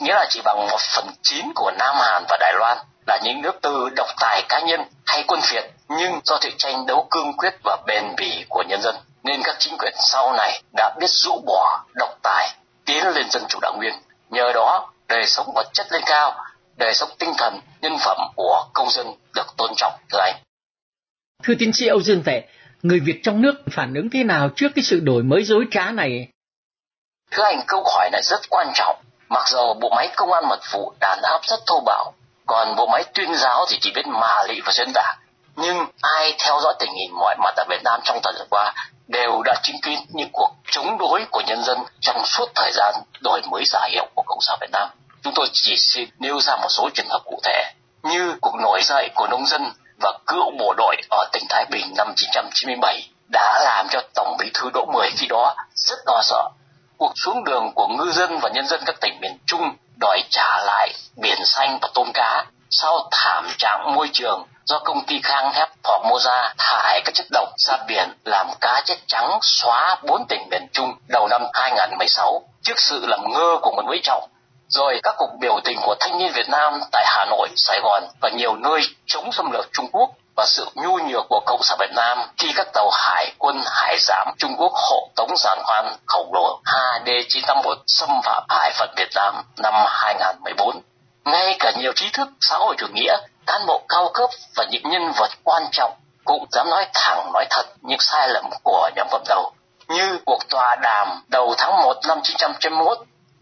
nghĩa 0.00 0.14
là 0.14 0.26
chỉ 0.30 0.40
bằng 0.44 0.66
một 0.70 0.80
phần 0.94 1.06
chín 1.22 1.52
của 1.54 1.72
Nam 1.78 1.94
Hàn 1.98 2.24
và 2.28 2.36
Đài 2.40 2.54
Loan 2.54 2.78
là 3.06 3.18
những 3.22 3.42
nước 3.42 3.58
từ 3.62 3.88
độc 3.96 4.06
tài 4.20 4.42
cá 4.48 4.60
nhân 4.60 4.80
hay 5.06 5.24
quân 5.26 5.40
phiệt 5.42 5.64
nhưng 5.88 6.20
do 6.24 6.38
sự 6.40 6.50
tranh 6.58 6.86
đấu 6.86 7.06
cương 7.10 7.32
quyết 7.36 7.54
và 7.64 7.76
bền 7.86 8.04
bỉ 8.16 8.44
của 8.48 8.62
nhân 8.68 8.82
dân 8.82 8.96
nên 9.22 9.40
các 9.44 9.56
chính 9.58 9.78
quyền 9.78 9.94
sau 9.98 10.32
này 10.32 10.62
đã 10.76 10.94
biết 11.00 11.10
rũ 11.10 11.40
bỏ 11.46 11.84
độc 11.94 12.18
tài 12.22 12.54
tiến 12.84 13.06
lên 13.14 13.30
dân 13.30 13.42
chủ 13.48 13.58
đạo 13.62 13.74
nguyên. 13.76 13.94
Nhờ 14.30 14.52
đó 14.54 14.92
đời 15.08 15.26
sống 15.26 15.52
vật 15.54 15.66
chất 15.72 15.86
lên 15.92 16.02
cao 16.06 16.44
đời 16.76 16.94
sống 16.94 17.08
tinh 17.18 17.32
thần 17.38 17.60
nhân 17.80 17.96
phẩm 17.98 18.16
của 18.36 18.64
công 18.72 18.90
dân 18.90 19.06
được 19.34 19.46
tôn 19.56 19.70
trọng 19.76 19.92
thưa 20.12 20.18
anh. 20.18 20.34
Thưa 21.44 21.54
tiến 21.58 21.72
sĩ 21.72 21.86
Âu 21.86 22.02
Dương 22.02 22.22
vệ 22.22 22.44
người 22.82 23.00
Việt 23.00 23.20
trong 23.22 23.42
nước 23.42 23.54
phản 23.70 23.94
ứng 23.94 24.10
thế 24.10 24.24
nào 24.24 24.48
trước 24.56 24.68
cái 24.74 24.84
sự 24.84 25.00
đổi 25.00 25.22
mới 25.22 25.44
dối 25.44 25.64
trá 25.70 25.90
này? 25.90 26.28
Thưa 27.30 27.44
anh, 27.44 27.60
câu 27.66 27.84
hỏi 27.86 28.10
này 28.12 28.22
rất 28.24 28.40
quan 28.50 28.68
trọng. 28.74 28.96
Mặc 29.28 29.44
dù 29.48 29.74
bộ 29.80 29.88
máy 29.96 30.08
công 30.16 30.32
an 30.32 30.48
mật 30.48 30.60
vụ 30.72 30.92
đàn 31.00 31.18
áp 31.22 31.40
rất 31.42 31.60
thô 31.66 31.80
bạo, 31.86 32.12
còn 32.46 32.76
bộ 32.76 32.86
máy 32.86 33.04
tuyên 33.14 33.34
giáo 33.34 33.66
thì 33.70 33.78
chỉ 33.80 33.92
biết 33.94 34.06
mà 34.06 34.42
lị 34.48 34.60
và 34.60 34.72
xuyên 34.72 34.92
tạc. 34.94 35.18
Nhưng 35.56 35.86
ai 36.00 36.34
theo 36.38 36.60
dõi 36.60 36.74
tình 36.78 36.90
hình 36.92 37.14
mọi 37.18 37.36
mặt 37.38 37.54
ở 37.56 37.64
Việt 37.68 37.80
Nam 37.84 38.00
trong 38.04 38.20
thời 38.22 38.32
gian 38.38 38.46
qua 38.50 38.74
đều 39.08 39.42
đã 39.44 39.54
chứng 39.62 39.80
kiến 39.82 39.98
những 40.08 40.28
cuộc 40.32 40.50
chống 40.70 40.98
đối 40.98 41.24
của 41.30 41.42
nhân 41.46 41.62
dân 41.64 41.78
trong 42.00 42.26
suốt 42.26 42.46
thời 42.54 42.72
gian 42.74 42.94
đổi 43.20 43.42
mới 43.50 43.64
giả 43.66 43.88
hiệu 43.92 44.06
của 44.14 44.22
Cộng 44.26 44.40
sản 44.40 44.58
Việt 44.60 44.70
Nam. 44.72 44.88
Chúng 45.22 45.32
tôi 45.36 45.48
chỉ 45.52 45.76
xin 45.78 46.08
nêu 46.18 46.40
ra 46.40 46.56
một 46.56 46.68
số 46.68 46.88
trường 46.94 47.08
hợp 47.08 47.20
cụ 47.24 47.40
thể 47.44 47.72
như 48.02 48.34
cuộc 48.40 48.54
nổi 48.62 48.80
dậy 48.82 49.10
của 49.14 49.26
nông 49.30 49.46
dân 49.46 49.62
và 50.00 50.12
cựu 50.26 50.50
bộ 50.58 50.74
đội 50.76 50.96
ở 51.10 51.28
tỉnh 51.32 51.44
Thái 51.48 51.64
Bình 51.70 51.92
năm 51.96 52.08
1997 52.08 53.08
đã 53.32 53.60
làm 53.64 53.86
cho 53.90 54.00
Tổng 54.14 54.36
bí 54.38 54.50
thư 54.54 54.70
Đỗ 54.74 54.84
Mười 54.92 55.10
khi 55.16 55.26
đó 55.26 55.54
rất 55.74 55.98
lo 56.06 56.20
sợ. 56.22 56.48
Cuộc 56.96 57.12
xuống 57.16 57.44
đường 57.44 57.72
của 57.74 57.88
ngư 57.88 58.12
dân 58.12 58.38
và 58.38 58.48
nhân 58.48 58.66
dân 58.66 58.80
các 58.86 59.00
tỉnh 59.00 59.20
miền 59.20 59.38
Trung 59.46 59.76
đòi 60.00 60.22
trả 60.30 60.58
lại 60.64 60.94
biển 61.16 61.38
xanh 61.44 61.78
và 61.82 61.88
tôm 61.94 62.10
cá 62.14 62.44
sau 62.70 63.08
thảm 63.10 63.48
trạng 63.58 63.94
môi 63.94 64.10
trường 64.12 64.46
do 64.64 64.78
công 64.78 65.04
ty 65.06 65.20
khang 65.22 65.52
thép 65.54 65.68
Formosa 65.84 66.54
thải 66.58 67.00
các 67.04 67.14
chất 67.14 67.26
độc 67.30 67.48
ra 67.56 67.76
biển 67.88 68.08
làm 68.24 68.46
cá 68.60 68.82
chết 68.84 68.96
trắng 69.06 69.38
xóa 69.42 69.96
bốn 70.02 70.26
tỉnh 70.28 70.48
miền 70.50 70.66
Trung 70.72 70.94
đầu 71.08 71.28
năm 71.28 71.42
2016 71.54 72.42
trước 72.62 72.78
sự 72.78 73.06
làm 73.06 73.20
ngơ 73.32 73.58
của 73.62 73.72
Nguyễn 73.74 73.86
Vĩ 73.90 74.00
Trọng. 74.02 74.28
Rồi 74.68 75.00
các 75.02 75.14
cuộc 75.18 75.30
biểu 75.40 75.60
tình 75.64 75.80
của 75.82 75.94
thanh 76.00 76.18
niên 76.18 76.32
Việt 76.32 76.48
Nam 76.48 76.80
tại 76.92 77.04
Hà 77.06 77.24
Nội, 77.24 77.48
Sài 77.56 77.80
Gòn 77.80 78.02
và 78.20 78.30
nhiều 78.30 78.56
nơi 78.56 78.80
chống 79.06 79.32
xâm 79.32 79.50
lược 79.50 79.68
Trung 79.72 79.88
Quốc 79.92 80.10
và 80.36 80.44
sự 80.46 80.66
nhu 80.74 80.98
nhược 80.98 81.26
của 81.28 81.40
Cộng 81.46 81.62
sản 81.62 81.76
Việt 81.80 81.90
Nam 81.96 82.18
khi 82.38 82.52
các 82.56 82.66
tàu 82.72 82.90
hải 82.90 83.32
quân 83.38 83.62
hải 83.66 83.96
giám 84.00 84.28
Trung 84.38 84.54
Quốc 84.58 84.72
hộ 84.74 85.08
tống 85.16 85.36
giàn 85.36 85.58
khoan 85.64 85.96
khổng 86.06 86.34
lồ 86.34 86.60
HD951 86.64 87.74
xâm 87.86 88.08
phạm 88.24 88.44
hải 88.48 88.72
phận 88.78 88.90
Việt 88.96 89.08
Nam 89.14 89.34
năm 89.56 89.74
2014. 89.86 90.80
Ngay 91.24 91.56
cả 91.58 91.72
nhiều 91.78 91.92
trí 91.92 92.10
thức 92.12 92.28
xã 92.40 92.56
hội 92.56 92.74
chủ 92.78 92.86
nghĩa, 92.92 93.16
cán 93.46 93.66
bộ 93.66 93.82
cao 93.88 94.10
cấp 94.14 94.30
và 94.56 94.64
những 94.70 94.90
nhân 94.90 95.12
vật 95.16 95.30
quan 95.44 95.62
trọng 95.72 95.92
cũng 96.24 96.46
dám 96.50 96.70
nói 96.70 96.86
thẳng 96.94 97.30
nói 97.32 97.46
thật 97.50 97.66
những 97.82 98.00
sai 98.00 98.28
lầm 98.28 98.44
của 98.62 98.90
nhóm 98.96 99.06
cầm 99.10 99.22
đầu. 99.28 99.52
Như 99.88 100.18
cuộc 100.24 100.48
tòa 100.48 100.76
đàm 100.82 101.22
đầu 101.28 101.54
tháng 101.58 101.82
1 101.82 101.96
năm 102.08 102.18
1991 102.18 102.98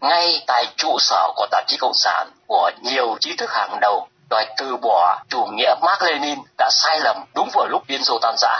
ngay 0.09 0.43
tại 0.47 0.67
trụ 0.77 0.97
sở 0.99 1.31
của 1.35 1.47
tạp 1.51 1.67
chí 1.67 1.77
Cộng 1.77 1.93
sản, 1.93 2.31
của 2.47 2.71
nhiều 2.81 3.17
trí 3.19 3.35
thức 3.35 3.51
hàng 3.51 3.79
đầu, 3.81 4.07
đòi 4.29 4.45
từ 4.57 4.77
bỏ 4.77 5.17
chủ 5.29 5.45
nghĩa 5.45 5.75
Mark 5.81 6.01
Lenin 6.01 6.39
đã 6.57 6.69
sai 6.71 6.99
lầm 6.99 7.25
đúng 7.35 7.49
vào 7.53 7.67
lúc 7.67 7.83
Liên 7.87 8.03
Xô 8.03 8.19
tan 8.21 8.35
rã. 8.37 8.57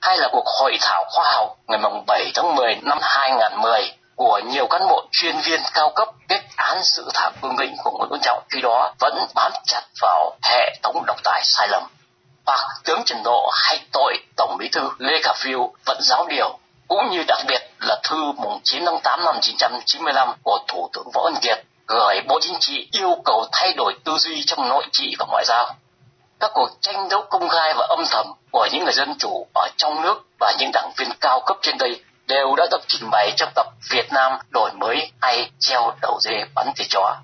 Hay 0.00 0.18
là 0.18 0.28
cuộc 0.32 0.44
hội 0.46 0.76
thảo 0.80 1.04
khoa 1.08 1.32
học 1.32 1.56
ngày 1.66 1.80
7 2.06 2.32
tháng 2.34 2.54
10 2.54 2.74
năm 2.82 2.98
2010 3.02 3.92
của 4.16 4.38
nhiều 4.38 4.66
cán 4.66 4.88
bộ 4.88 5.02
chuyên 5.12 5.36
viên 5.40 5.60
cao 5.72 5.92
cấp 5.96 6.08
kết 6.28 6.40
án 6.56 6.82
sự 6.82 7.10
thảm 7.14 7.32
cương 7.42 7.58
lĩnh 7.58 7.76
của 7.84 7.90
Nguyễn 7.90 8.10
Văn 8.10 8.20
Trọng, 8.22 8.42
khi 8.50 8.60
đó 8.60 8.94
vẫn 8.98 9.26
bám 9.34 9.52
chặt 9.66 9.82
vào 10.00 10.36
hệ 10.42 10.76
thống 10.82 11.04
độc 11.06 11.16
tài 11.24 11.40
sai 11.44 11.68
lầm. 11.68 11.82
Hoặc 12.46 12.60
tướng 12.84 13.02
Trần 13.06 13.22
Độ 13.24 13.50
hay 13.52 13.80
tội 13.92 14.18
Tổng 14.36 14.56
bí 14.58 14.68
thư 14.72 14.90
Lê 14.98 15.20
Khả 15.22 15.32
Phiêu 15.32 15.72
vẫn 15.86 15.98
giáo 16.00 16.26
điều 16.28 16.58
cũng 16.88 17.10
như 17.10 17.24
đặc 17.28 17.38
biệt 17.48 17.62
là 17.80 18.00
thư 18.04 18.32
mùng 18.32 18.60
9 18.64 18.84
tháng 18.86 19.00
8 19.02 19.24
năm 19.24 19.34
1995 19.34 20.28
của 20.42 20.58
Thủ 20.68 20.88
tướng 20.92 21.10
Võ 21.14 21.22
Văn 21.24 21.34
Kiệt 21.42 21.58
gửi 21.86 22.20
Bộ 22.28 22.38
Chính 22.42 22.56
trị 22.60 22.88
yêu 22.92 23.16
cầu 23.24 23.46
thay 23.52 23.72
đổi 23.76 23.94
tư 24.04 24.16
duy 24.18 24.44
trong 24.46 24.68
nội 24.68 24.84
trị 24.92 25.14
và 25.18 25.26
ngoại 25.30 25.44
giao. 25.46 25.74
Các 26.40 26.50
cuộc 26.54 26.68
tranh 26.80 27.08
đấu 27.08 27.22
công 27.30 27.48
khai 27.48 27.74
và 27.76 27.86
âm 27.88 28.04
thầm 28.10 28.26
của 28.52 28.68
những 28.72 28.84
người 28.84 28.92
dân 28.92 29.14
chủ 29.18 29.46
ở 29.54 29.68
trong 29.76 30.02
nước 30.02 30.22
và 30.40 30.54
những 30.58 30.70
đảng 30.72 30.92
viên 30.96 31.08
cao 31.20 31.40
cấp 31.46 31.56
trên 31.62 31.78
đây 31.78 32.00
đều 32.26 32.54
đã 32.56 32.66
được 32.70 32.80
trình 32.86 33.10
bày 33.10 33.32
trong 33.36 33.52
tập 33.54 33.66
Việt 33.90 34.12
Nam 34.12 34.38
đổi 34.50 34.70
mới 34.72 35.12
hay 35.20 35.50
treo 35.58 35.92
đầu 36.02 36.18
dê 36.20 36.44
bắn 36.54 36.72
thịt 36.76 36.86
chó. 36.90 37.16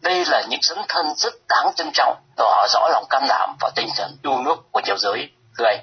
Đây 0.00 0.24
là 0.24 0.42
những 0.48 0.60
dấn 0.62 0.78
thân 0.88 1.06
rất 1.16 1.34
đáng 1.48 1.72
trân 1.76 1.90
trọng, 1.94 2.16
tỏ 2.36 2.66
rõ 2.68 2.88
lòng 2.92 3.04
can 3.10 3.22
đảm 3.28 3.56
và 3.60 3.70
tinh 3.74 3.88
thần 3.96 4.16
yêu 4.22 4.38
nước 4.44 4.56
của 4.72 4.80
nhiều 4.86 4.96
giới. 4.98 5.28
người. 5.58 5.78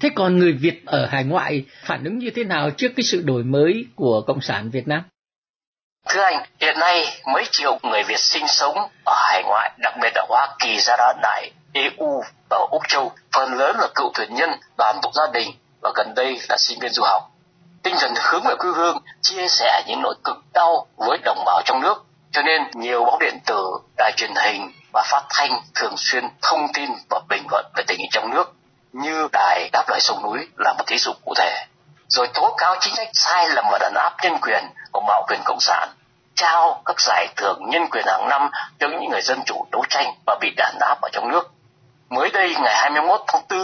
Thế 0.00 0.10
còn 0.14 0.38
người 0.38 0.52
Việt 0.52 0.86
ở 0.86 1.06
hải 1.06 1.24
ngoại 1.24 1.64
phản 1.84 2.04
ứng 2.04 2.18
như 2.18 2.30
thế 2.36 2.44
nào 2.44 2.70
trước 2.70 2.88
cái 2.96 3.04
sự 3.04 3.22
đổi 3.24 3.42
mới 3.42 3.84
của 3.94 4.22
Cộng 4.26 4.40
sản 4.40 4.70
Việt 4.70 4.88
Nam? 4.88 5.02
Thưa 6.08 6.22
anh, 6.22 6.46
hiện 6.60 6.78
nay 6.78 7.04
mấy 7.34 7.44
triệu 7.50 7.78
người 7.82 8.02
Việt 8.02 8.18
sinh 8.18 8.44
sống 8.48 8.76
ở 9.04 9.14
hải 9.16 9.42
ngoại, 9.46 9.70
đặc 9.78 9.94
biệt 10.02 10.12
ở 10.14 10.22
Hoa 10.28 10.56
Kỳ, 10.58 10.80
ra 10.80 10.96
Đan 10.98 11.16
Đại, 11.22 11.50
EU 11.72 12.22
và 12.50 12.66
Úc 12.70 12.82
Châu, 12.88 13.12
phần 13.32 13.54
lớn 13.54 13.76
là 13.78 13.88
cựu 13.94 14.12
thuyền 14.14 14.34
nhân, 14.34 14.50
đoàn 14.78 14.96
tụ 15.02 15.10
gia 15.14 15.26
đình 15.32 15.50
và 15.82 15.92
gần 15.96 16.14
đây 16.16 16.40
là 16.48 16.56
sinh 16.58 16.78
viên 16.80 16.92
du 16.92 17.02
học. 17.02 17.22
Tinh 17.82 17.94
thần 18.00 18.12
hướng 18.16 18.42
về 18.44 18.54
quê 18.58 18.70
hương, 18.74 18.98
chia 19.22 19.48
sẻ 19.48 19.82
những 19.86 20.02
nỗi 20.02 20.14
cực 20.24 20.36
đau 20.52 20.86
với 20.96 21.18
đồng 21.24 21.42
bào 21.46 21.62
trong 21.64 21.80
nước, 21.80 22.04
cho 22.32 22.42
nên 22.42 22.62
nhiều 22.74 23.04
báo 23.04 23.18
điện 23.20 23.38
tử, 23.46 23.64
đài 23.96 24.12
truyền 24.16 24.30
hình 24.44 24.72
và 24.92 25.02
phát 25.10 25.22
thanh 25.30 25.50
thường 25.74 25.94
xuyên 25.96 26.24
thông 26.42 26.66
tin 26.74 26.90
và 27.10 27.20
bình 27.28 27.42
luận 27.50 27.66
về 27.76 27.84
tình 27.86 27.98
hình 27.98 28.10
trong 28.12 28.30
nước 28.30 28.56
như 28.92 29.28
đài 29.32 29.70
đáp 29.72 29.84
lời 29.88 30.00
sông 30.00 30.22
núi 30.22 30.48
là 30.56 30.72
một 30.72 30.84
thí 30.86 30.98
dụ 30.98 31.12
cụ 31.24 31.34
thể 31.36 31.66
rồi 32.08 32.28
tố 32.34 32.54
cáo 32.58 32.76
chính 32.80 32.94
sách 32.94 33.08
sai 33.12 33.48
lầm 33.48 33.64
và 33.70 33.78
đàn 33.78 33.94
áp 33.94 34.12
nhân 34.22 34.38
quyền 34.42 34.64
của 34.92 35.00
bạo 35.00 35.24
quyền 35.28 35.40
cộng 35.44 35.60
sản 35.60 35.88
trao 36.34 36.82
các 36.84 37.00
giải 37.00 37.28
thưởng 37.36 37.60
nhân 37.70 37.82
quyền 37.90 38.04
hàng 38.06 38.28
năm 38.28 38.50
cho 38.78 38.88
những 38.88 39.10
người 39.10 39.22
dân 39.22 39.38
chủ 39.46 39.66
đấu 39.72 39.84
tranh 39.88 40.14
và 40.26 40.36
bị 40.40 40.50
đàn 40.56 40.78
áp 40.80 41.00
ở 41.00 41.08
trong 41.12 41.28
nước. 41.28 41.50
Mới 42.08 42.30
đây 42.30 42.54
ngày 42.60 42.74
21 42.74 43.20
tháng 43.26 43.42
4, 43.50 43.60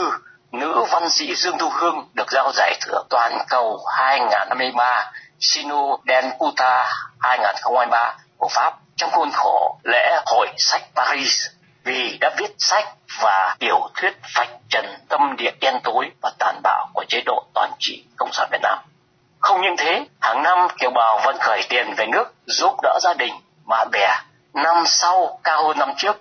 nữ 0.53 0.85
văn 0.91 1.11
sĩ 1.11 1.35
Dương 1.35 1.59
Thu 1.59 1.69
Hương 1.69 2.09
được 2.15 2.31
giao 2.33 2.53
giải 2.55 2.75
thưởng 2.81 3.07
toàn 3.11 3.39
cầu 3.49 3.85
2023 3.99 5.13
Sino 5.41 5.97
Denkuta 6.09 6.87
2023 7.21 8.17
của 8.37 8.49
Pháp 8.49 8.75
trong 8.97 9.11
khuôn 9.11 9.31
khổ 9.33 9.79
lễ 9.85 10.21
hội 10.27 10.49
sách 10.57 10.83
Paris 10.95 11.47
vì 11.85 12.19
đã 12.21 12.31
viết 12.39 12.51
sách 12.59 12.89
và 13.23 13.57
tiểu 13.59 13.81
thuyết 13.95 14.13
vạch 14.35 14.51
trần 14.69 14.87
tâm 15.09 15.37
địa 15.39 15.51
đen 15.61 15.75
tối 15.85 16.11
và 16.23 16.33
tàn 16.39 16.61
bạo 16.63 16.89
của 16.95 17.05
chế 17.09 17.21
độ 17.27 17.45
toàn 17.55 17.71
trị 17.79 18.05
Cộng 18.17 18.33
sản 18.33 18.49
Việt 18.53 18.61
Nam. 18.63 18.79
Không 19.41 19.61
những 19.61 19.77
thế, 19.79 20.07
hàng 20.21 20.43
năm 20.43 20.69
kiều 20.79 20.91
bào 20.91 21.21
vẫn 21.25 21.37
khởi 21.41 21.63
tiền 21.69 21.95
về 21.97 22.07
nước 22.07 22.25
giúp 22.47 22.75
đỡ 22.83 22.99
gia 23.03 23.15
đình, 23.15 23.35
bạn 23.69 23.89
bè. 23.93 24.09
Năm 24.55 24.77
sau 24.87 25.41
cao 25.45 25.65
hơn 25.65 25.79
năm 25.79 25.93
trước. 25.97 26.17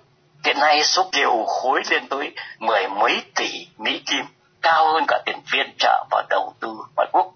Hiện 0.45 0.59
nay 0.59 0.83
số 0.83 1.09
kiều 1.11 1.45
khối 1.45 1.81
lên 1.89 2.07
tới 2.09 2.31
mười 2.59 2.87
mấy 2.87 3.21
tỷ 3.35 3.67
Mỹ 3.77 4.01
Kim, 4.05 4.25
cao 4.61 4.93
hơn 4.93 5.05
cả 5.07 5.19
tiền 5.25 5.41
viện 5.51 5.75
trợ 5.79 6.05
và 6.11 6.23
đầu 6.29 6.53
tư 6.59 6.67
ngoại 6.95 7.07
quốc. 7.11 7.31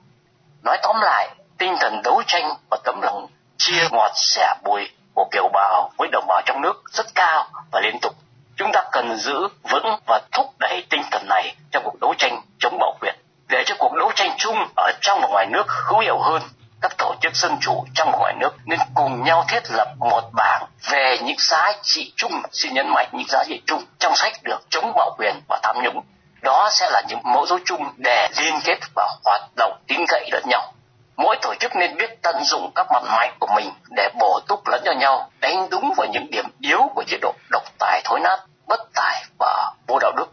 Nói 0.64 0.78
tóm 0.84 0.96
lại, 1.02 1.30
tinh 1.58 1.76
thần 1.80 2.02
đấu 2.04 2.24
tranh 2.28 2.54
và 2.70 2.78
tấm 2.84 3.02
lòng 3.02 3.28
chia 3.58 3.88
ngọt 3.92 4.12
sẻ 4.16 4.56
bùi 4.64 4.90
của 5.16 5.26
kiều 5.32 5.48
bào 5.54 5.92
với 5.98 6.08
đồng 6.12 6.28
bào 6.28 6.42
trong 6.46 6.62
nước 6.62 6.84
rất 6.92 7.06
cao 7.16 7.48
và 7.72 7.80
liên 7.84 8.00
tục. 8.02 8.16
Chúng 8.58 8.72
ta 8.74 8.84
cần 8.92 9.18
giữ 9.18 9.48
vững 9.72 10.00
và 10.08 10.22
thúc 10.32 10.46
đẩy 10.60 10.86
tinh 10.90 11.02
thần 11.12 11.28
này 11.30 11.56
trong 11.72 11.84
cuộc 11.84 12.00
đấu 12.02 12.14
tranh 12.18 12.42
chống 12.60 12.78
bạo 12.80 12.98
quyền, 13.02 13.16
để 13.48 13.64
cho 13.66 13.76
cuộc 13.80 13.94
đấu 13.94 14.12
tranh 14.16 14.36
chung 14.38 14.68
ở 14.76 14.92
trong 15.02 15.20
và 15.22 15.28
ngoài 15.28 15.46
nước 15.46 15.68
hữu 15.70 16.00
hiệu 16.00 16.20
hơn. 16.20 16.42
Các 16.82 16.98
tổ 16.98 17.16
chức 17.22 17.36
dân 17.36 17.58
chủ 17.62 17.86
trong 17.94 18.12
và 18.12 18.18
ngoài 18.18 18.34
nước 18.40 18.52
nên 18.66 18.80
cùng 18.96 19.24
nhau 19.24 19.46
thiết 19.48 19.64
lập 19.72 19.88
một 20.00 20.24
bảng 20.34 20.66
về 20.92 21.18
những 21.24 21.38
giá 21.40 21.74
trị 21.82 22.14
chung, 22.16 22.42
xin 22.52 22.74
nhấn 22.74 22.90
mạnh 22.90 23.10
những 23.12 23.28
giá 23.28 23.44
trị 23.48 23.62
chung 23.66 23.84
trong 24.00 24.16
sách 24.16 24.34
được 24.44 24.60
chống 24.70 24.94
bạo 24.96 25.16
quyền 25.18 25.36
và 25.48 25.60
tham 25.64 25.76
nhũng. 25.84 26.02
Đó 26.42 26.70
sẽ 26.72 26.90
là 26.90 27.02
những 27.08 27.20
mẫu 27.24 27.46
dấu 27.46 27.60
chung 27.66 27.84
để 27.98 28.30
liên 28.38 28.54
kết 28.64 28.80
và 28.96 29.16
hoạt 29.26 29.42
động 29.56 29.78
tin 29.88 30.06
cậy 30.08 30.30
lẫn 30.32 30.44
nhau 30.48 30.74
mỗi 31.18 31.38
tổ 31.42 31.54
chức 31.60 31.76
nên 31.76 31.98
biết 31.98 32.22
tận 32.22 32.44
dụng 32.44 32.72
các 32.76 32.88
mặt 32.94 33.04
mạnh 33.04 33.34
của 33.40 33.48
mình 33.56 33.72
để 33.96 34.10
bổ 34.20 34.40
túc 34.48 34.68
lẫn 34.68 34.82
cho 34.86 34.92
nhau, 34.92 35.30
đánh 35.40 35.70
đúng 35.70 35.94
vào 35.98 36.08
những 36.08 36.28
điểm 36.32 36.46
yếu 36.60 36.80
của 36.96 37.04
chế 37.08 37.18
độ 37.22 37.34
độc 37.52 37.64
tài 37.80 38.02
thối 38.06 38.20
nát, 38.20 38.40
bất 38.68 38.80
tài 38.94 39.24
và 39.40 39.72
vô 39.88 40.00
đạo 40.00 40.12
đức. 40.18 40.26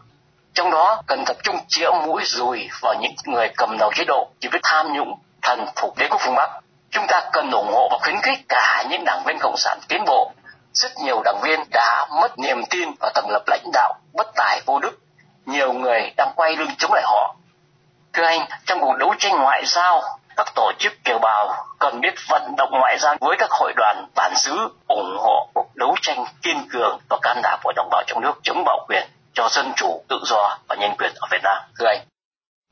Trong 0.53 0.71
đó, 0.71 1.01
cần 1.07 1.23
tập 1.25 1.37
trung 1.43 1.59
chĩa 1.67 1.89
mũi 2.05 2.21
dùi 2.25 2.69
vào 2.81 2.93
những 3.01 3.11
người 3.25 3.49
cầm 3.57 3.77
đầu 3.79 3.91
chế 3.95 4.03
độ, 4.07 4.27
chỉ 4.39 4.49
biết 4.51 4.59
tham 4.63 4.93
nhũng, 4.93 5.19
thần 5.41 5.65
phục 5.75 5.97
đế 5.97 6.07
quốc 6.09 6.21
phương 6.25 6.35
bắc. 6.35 6.49
Chúng 6.91 7.07
ta 7.07 7.29
cần 7.33 7.51
ủng 7.51 7.71
hộ 7.73 7.87
và 7.91 7.97
khuyến 8.01 8.21
khích 8.21 8.39
cả 8.49 8.83
những 8.89 9.03
đảng 9.05 9.23
viên 9.25 9.37
cộng 9.39 9.57
sản 9.57 9.79
tiến 9.87 10.03
bộ. 10.05 10.31
Rất 10.73 10.91
nhiều 11.03 11.21
đảng 11.25 11.39
viên 11.43 11.59
đã 11.71 12.07
mất 12.21 12.39
niềm 12.39 12.63
tin 12.69 12.89
vào 12.99 13.11
tầng 13.15 13.29
lập 13.29 13.43
lãnh 13.47 13.71
đạo 13.73 13.93
bất 14.13 14.27
tài 14.35 14.61
vô 14.65 14.79
đức. 14.79 14.99
Nhiều 15.45 15.73
người 15.73 16.11
đang 16.17 16.31
quay 16.35 16.55
lưng 16.55 16.69
chống 16.77 16.93
lại 16.93 17.03
họ. 17.05 17.35
Thưa 18.13 18.25
anh, 18.25 18.47
trong 18.65 18.79
cuộc 18.79 18.97
đấu 18.97 19.13
tranh 19.19 19.37
ngoại 19.37 19.65
giao 19.65 20.01
các 20.37 20.47
tổ 20.55 20.71
chức 20.79 20.93
kiều 21.03 21.19
bào 21.19 21.65
cần 21.79 22.01
biết 22.01 22.13
vận 22.29 22.41
động 22.57 22.69
ngoại 22.71 22.97
giao 22.99 23.15
với 23.21 23.35
các 23.39 23.49
hội 23.51 23.73
đoàn 23.75 24.05
bản 24.15 24.33
xứ 24.35 24.69
ủng 24.87 25.17
hộ 25.19 25.49
cuộc 25.53 25.75
đấu 25.75 25.95
tranh 26.01 26.25
kiên 26.41 26.57
cường 26.69 26.99
và 27.09 27.17
can 27.21 27.39
đảm 27.43 27.59
của 27.63 27.73
đồng 27.75 27.89
bào 27.91 28.03
trong 28.07 28.21
nước 28.21 28.33
chống 28.43 28.63
bạo 28.65 28.85
quyền 28.87 29.07
cho 29.33 29.49
dân 29.51 29.65
chủ 29.75 30.03
tự 30.09 30.19
do 30.25 30.57
và 30.67 30.75
nhân 30.75 30.91
quyền 30.97 31.11
ở 31.15 31.27
Việt 31.31 31.41
Nam 31.43 31.57
thưa 31.79 31.85
anh 31.87 31.99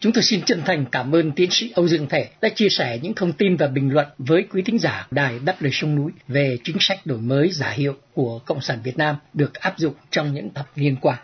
Chúng 0.02 0.13
tôi 0.13 0.24
xin 0.24 0.41
chân 0.45 0.63
thành 0.65 0.86
cảm 0.91 1.15
ơn 1.15 1.32
tiến 1.32 1.52
sĩ 1.52 1.71
Âu 1.76 1.88
Dương 1.88 2.08
Thể 2.10 2.30
đã 2.41 2.50
chia 2.56 2.69
sẻ 2.69 3.00
những 3.02 3.13
thông 3.15 3.34
tin 3.34 3.58
và 3.58 3.67
bình 3.67 3.93
luận 3.93 4.08
với 4.17 4.47
quý 4.54 4.62
thính 4.65 4.80
giả 4.80 5.08
Đài 5.12 5.39
Đáp 5.39 5.56
Lời 5.60 5.71
Sông 5.74 5.95
Núi 5.95 6.12
về 6.28 6.58
chính 6.63 6.78
sách 6.80 7.00
đổi 7.06 7.17
mới 7.17 7.50
giả 7.52 7.69
hiệu 7.69 7.93
của 8.13 8.39
Cộng 8.45 8.62
sản 8.62 8.80
Việt 8.84 8.97
Nam 8.97 9.15
được 9.34 9.54
áp 9.54 9.74
dụng 9.78 9.93
trong 10.10 10.34
những 10.34 10.54
thập 10.54 10.65
niên 10.76 10.95
qua. 11.02 11.17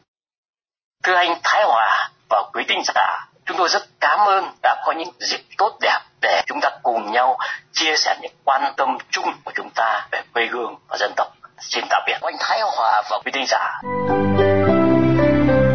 Thưa 1.04 1.16
anh 1.16 1.40
Thái 1.44 1.64
Hòa 1.64 2.10
và 2.30 2.44
quý 2.54 2.64
thính 2.68 2.82
giả, 2.86 3.27
chúng 3.48 3.58
tôi 3.58 3.68
rất 3.70 3.82
cảm 4.00 4.20
ơn 4.20 4.44
đã 4.64 4.84
có 4.86 4.92
những 4.92 5.10
dịp 5.20 5.40
tốt 5.58 5.78
đẹp 5.82 6.00
để 6.22 6.42
chúng 6.48 6.60
ta 6.62 6.70
cùng 6.84 7.12
nhau 7.12 7.38
chia 7.72 7.96
sẻ 7.96 8.18
những 8.22 8.32
quan 8.46 8.74
tâm 8.78 8.98
chung 9.10 9.26
của 9.46 9.52
chúng 9.56 9.70
ta 9.76 10.08
về 10.12 10.22
quê 10.34 10.48
hương 10.52 10.76
và 10.90 10.98
dân 11.00 11.12
tộc. 11.16 11.28
Xin 11.60 11.84
tạm 11.90 12.02
biệt 12.08 12.18
anh 12.22 12.36
Thái 12.40 12.60
Hòa 12.62 13.04
và 13.12 13.20
quý 13.26 13.32
thính 13.36 13.46
giả. 13.48 13.82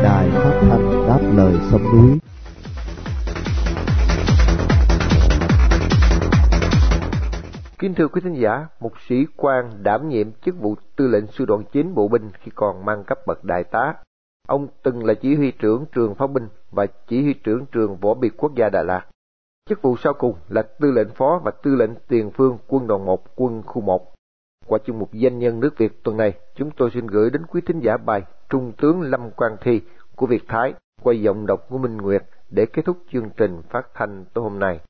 Đài 0.04 0.28
phát 0.34 0.60
thanh 0.60 1.08
đáp 1.08 1.20
lời 1.36 1.52
sông 1.70 1.82
núi 1.82 2.18
Kính 7.78 7.94
thưa 7.94 8.08
quý 8.08 8.20
thính 8.24 8.42
giả, 8.42 8.66
một 8.80 8.92
sĩ 9.08 9.14
quan 9.36 9.70
đảm 9.82 10.08
nhiệm 10.08 10.32
chức 10.44 10.54
vụ 10.60 10.74
tư 10.96 11.08
lệnh 11.08 11.26
sư 11.26 11.44
đoàn 11.44 11.62
chính 11.72 11.94
bộ 11.94 12.08
binh 12.08 12.30
khi 12.40 12.50
còn 12.54 12.84
mang 12.84 13.04
cấp 13.06 13.18
bậc 13.26 13.44
đại 13.44 13.64
tá. 13.64 13.94
Ông 14.48 14.68
từng 14.82 15.04
là 15.04 15.14
chỉ 15.22 15.34
huy 15.34 15.50
trưởng 15.50 15.84
trường 15.94 16.14
pháo 16.14 16.28
binh 16.28 16.48
và 16.72 16.86
chỉ 17.06 17.22
huy 17.22 17.34
trưởng 17.34 17.66
trường 17.66 17.96
võ 17.96 18.14
biệt 18.14 18.36
quốc 18.36 18.54
gia 18.54 18.68
Đà 18.68 18.82
Lạt. 18.82 19.06
Chức 19.68 19.82
vụ 19.82 19.96
sau 19.96 20.12
cùng 20.12 20.34
là 20.48 20.62
tư 20.62 20.90
lệnh 20.90 21.10
phó 21.14 21.40
và 21.44 21.50
tư 21.62 21.74
lệnh 21.74 21.90
tiền 22.08 22.30
phương 22.30 22.58
quân 22.66 22.86
đoàn 22.86 23.04
1 23.04 23.24
quân 23.36 23.62
khu 23.62 23.82
1. 23.82 24.14
Qua 24.66 24.78
chương 24.86 24.98
mục 24.98 25.12
danh 25.12 25.38
nhân 25.38 25.60
nước 25.60 25.78
Việt 25.78 26.04
tuần 26.04 26.16
này, 26.16 26.32
chúng 26.54 26.70
tôi 26.76 26.90
xin 26.94 27.06
gửi 27.06 27.30
đến 27.30 27.46
quý 27.46 27.60
thính 27.66 27.80
giả 27.80 27.96
bài 27.96 28.22
Trung 28.48 28.72
tướng 28.78 29.00
Lâm 29.00 29.30
Quang 29.30 29.56
Thi 29.60 29.80
của 30.16 30.26
Việt 30.26 30.42
Thái 30.48 30.74
qua 31.02 31.14
giọng 31.14 31.46
đọc 31.46 31.66
của 31.68 31.78
Minh 31.78 31.96
Nguyệt 31.96 32.22
để 32.50 32.66
kết 32.66 32.82
thúc 32.84 32.96
chương 33.12 33.30
trình 33.36 33.62
phát 33.70 33.86
thanh 33.94 34.24
tối 34.34 34.44
hôm 34.44 34.58
nay. 34.58 34.80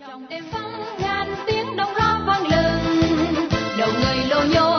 Trong 0.00 0.26
đêm 0.30 0.44
vắng 0.52 0.82
ngàn 1.00 1.34
tiếng 1.46 1.76
đồng 1.76 1.94
lo 1.98 2.24
vang 2.26 2.42
lừng, 2.42 3.48
đầu 3.78 3.88
người 4.00 4.16
lô 4.30 4.40
nhô 4.54 4.71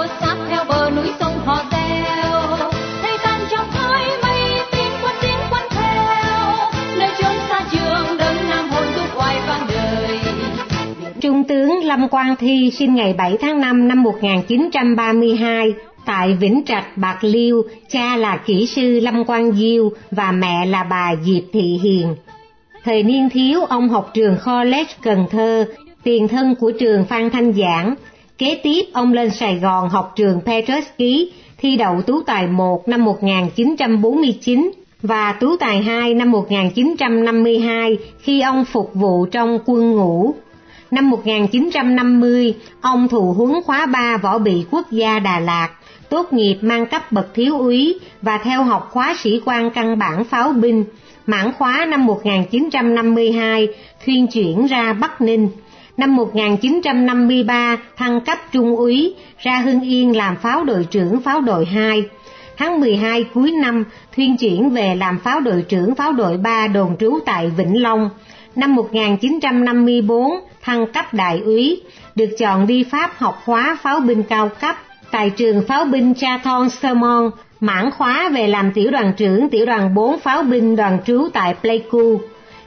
Lâm 11.93 12.09
Quang 12.09 12.35
Thi 12.35 12.71
sinh 12.73 12.95
ngày 12.95 13.13
7 13.17 13.37
tháng 13.41 13.61
5 13.61 13.87
năm 13.87 14.03
1932 14.03 15.73
Tại 16.05 16.33
Vĩnh 16.33 16.61
Trạch, 16.65 16.97
Bạc 16.97 17.17
Liêu, 17.21 17.63
cha 17.89 18.15
là 18.15 18.37
kỹ 18.45 18.65
sư 18.65 18.99
Lâm 18.99 19.25
Quang 19.25 19.51
Diêu 19.51 19.91
và 20.11 20.31
mẹ 20.31 20.65
là 20.65 20.83
bà 20.83 21.15
Diệp 21.23 21.43
Thị 21.53 21.79
Hiền. 21.83 22.15
Thời 22.83 23.03
niên 23.03 23.29
thiếu, 23.29 23.63
ông 23.63 23.89
học 23.89 24.11
trường 24.13 24.37
College 24.45 24.93
Cần 25.01 25.25
Thơ, 25.31 25.65
tiền 26.03 26.27
thân 26.27 26.55
của 26.55 26.71
trường 26.71 27.05
Phan 27.05 27.29
Thanh 27.29 27.53
Giảng. 27.53 27.95
Kế 28.37 28.59
tiếp, 28.63 28.81
ông 28.93 29.13
lên 29.13 29.29
Sài 29.29 29.55
Gòn 29.55 29.89
học 29.89 30.13
trường 30.15 30.41
Petrus 30.45 30.85
Ký, 30.97 31.31
thi 31.57 31.75
đậu 31.75 32.01
tú 32.01 32.21
tài 32.21 32.47
1 32.47 32.87
năm 32.87 33.05
1949 33.05 34.71
và 35.01 35.31
tú 35.31 35.57
tài 35.57 35.81
2 35.81 36.13
năm 36.13 36.31
1952 36.31 37.97
khi 38.19 38.41
ông 38.41 38.65
phục 38.65 38.91
vụ 38.93 39.25
trong 39.25 39.59
quân 39.65 39.91
ngũ. 39.91 40.33
Năm 40.93 41.09
1950, 41.09 42.53
ông 42.81 43.07
thụ 43.07 43.33
huấn 43.33 43.51
khóa 43.65 43.85
3 43.85 44.17
võ 44.17 44.37
bị 44.37 44.65
quốc 44.71 44.91
gia 44.91 45.19
Đà 45.19 45.39
Lạt, 45.39 45.69
tốt 46.09 46.33
nghiệp 46.33 46.57
mang 46.61 46.85
cấp 46.85 47.11
bậc 47.11 47.33
thiếu 47.33 47.59
úy 47.59 47.99
và 48.21 48.37
theo 48.37 48.63
học 48.63 48.89
khóa 48.91 49.15
sĩ 49.23 49.41
quan 49.45 49.69
căn 49.69 49.99
bản 49.99 50.23
pháo 50.23 50.53
binh 50.53 50.85
mãn 51.25 51.51
khóa 51.51 51.85
năm 51.85 52.05
1952 52.05 53.67
thuyên 54.05 54.27
chuyển 54.27 54.65
ra 54.65 54.93
Bắc 54.93 55.21
Ninh. 55.21 55.49
Năm 55.97 56.15
1953 56.15 57.77
thăng 57.97 58.21
cấp 58.21 58.37
trung 58.51 58.75
úy 58.75 59.15
ra 59.39 59.59
Hưng 59.59 59.81
Yên 59.81 60.17
làm 60.17 60.35
pháo 60.35 60.63
đội 60.63 60.87
trưởng 60.91 61.21
pháo 61.21 61.41
đội 61.41 61.65
2. 61.65 62.03
Tháng 62.57 62.79
12 62.79 63.23
cuối 63.33 63.51
năm 63.51 63.83
thuyên 64.15 64.37
chuyển 64.37 64.69
về 64.69 64.95
làm 64.95 65.19
pháo 65.19 65.39
đội 65.39 65.65
trưởng 65.69 65.95
pháo 65.95 66.11
đội 66.13 66.37
3 66.37 66.67
đồn 66.67 66.97
trú 66.97 67.19
tại 67.25 67.49
Vĩnh 67.57 67.81
Long. 67.81 68.09
Năm 68.55 68.75
1954 68.75 70.31
thăng 70.61 70.87
cấp 70.93 71.13
đại 71.13 71.41
úy, 71.45 71.81
được 72.15 72.29
chọn 72.39 72.67
đi 72.67 72.83
Pháp 72.83 73.11
học 73.17 73.41
khóa 73.45 73.77
pháo 73.81 73.99
binh 73.99 74.23
cao 74.23 74.49
cấp 74.61 74.75
tại 75.11 75.29
trường 75.29 75.61
pháo 75.67 75.85
binh 75.85 76.13
Chathon 76.13 76.69
Sermon 76.69 77.31
mãn 77.59 77.91
khóa 77.91 78.29
về 78.29 78.47
làm 78.47 78.71
tiểu 78.73 78.91
đoàn 78.91 79.13
trưởng 79.17 79.49
tiểu 79.49 79.65
đoàn 79.65 79.93
4 79.93 80.19
pháo 80.19 80.43
binh 80.43 80.75
đoàn 80.75 80.97
trú 81.05 81.27
tại 81.33 81.55
Pleiku. 81.61 82.21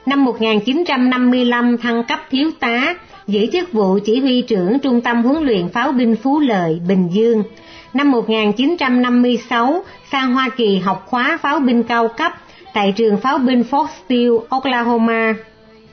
Năm 0.05 0.25
1955 0.25 1.77
thăng 1.77 2.03
cấp 2.03 2.19
thiếu 2.29 2.51
tá, 2.59 2.95
giữ 3.27 3.45
chức 3.51 3.73
vụ 3.73 3.99
chỉ 4.05 4.19
huy 4.19 4.41
trưởng 4.41 4.79
Trung 4.79 5.01
tâm 5.01 5.23
huấn 5.23 5.43
luyện 5.43 5.69
pháo 5.69 5.91
binh 5.91 6.15
Phú 6.15 6.39
Lợi, 6.39 6.81
Bình 6.87 7.09
Dương. 7.11 7.43
Năm 7.93 8.11
1956 8.11 9.83
sang 10.11 10.33
Hoa 10.33 10.49
Kỳ 10.49 10.77
học 10.77 11.05
khóa 11.07 11.37
pháo 11.41 11.59
binh 11.59 11.83
cao 11.83 12.07
cấp 12.07 12.31
tại 12.73 12.93
trường 12.95 13.17
pháo 13.17 13.37
binh 13.37 13.63
Fort 13.71 13.87
Steele, 14.05 14.37
Oklahoma. 14.49 15.33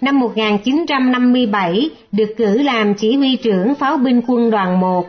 Năm 0.04 0.20
1957 0.20 1.90
được 2.12 2.34
cử 2.36 2.62
làm 2.62 2.94
chỉ 2.94 3.16
huy 3.16 3.36
trưởng 3.36 3.74
pháo 3.74 3.96
binh 3.96 4.20
quân 4.26 4.50
đoàn 4.50 4.80
1 4.80 5.06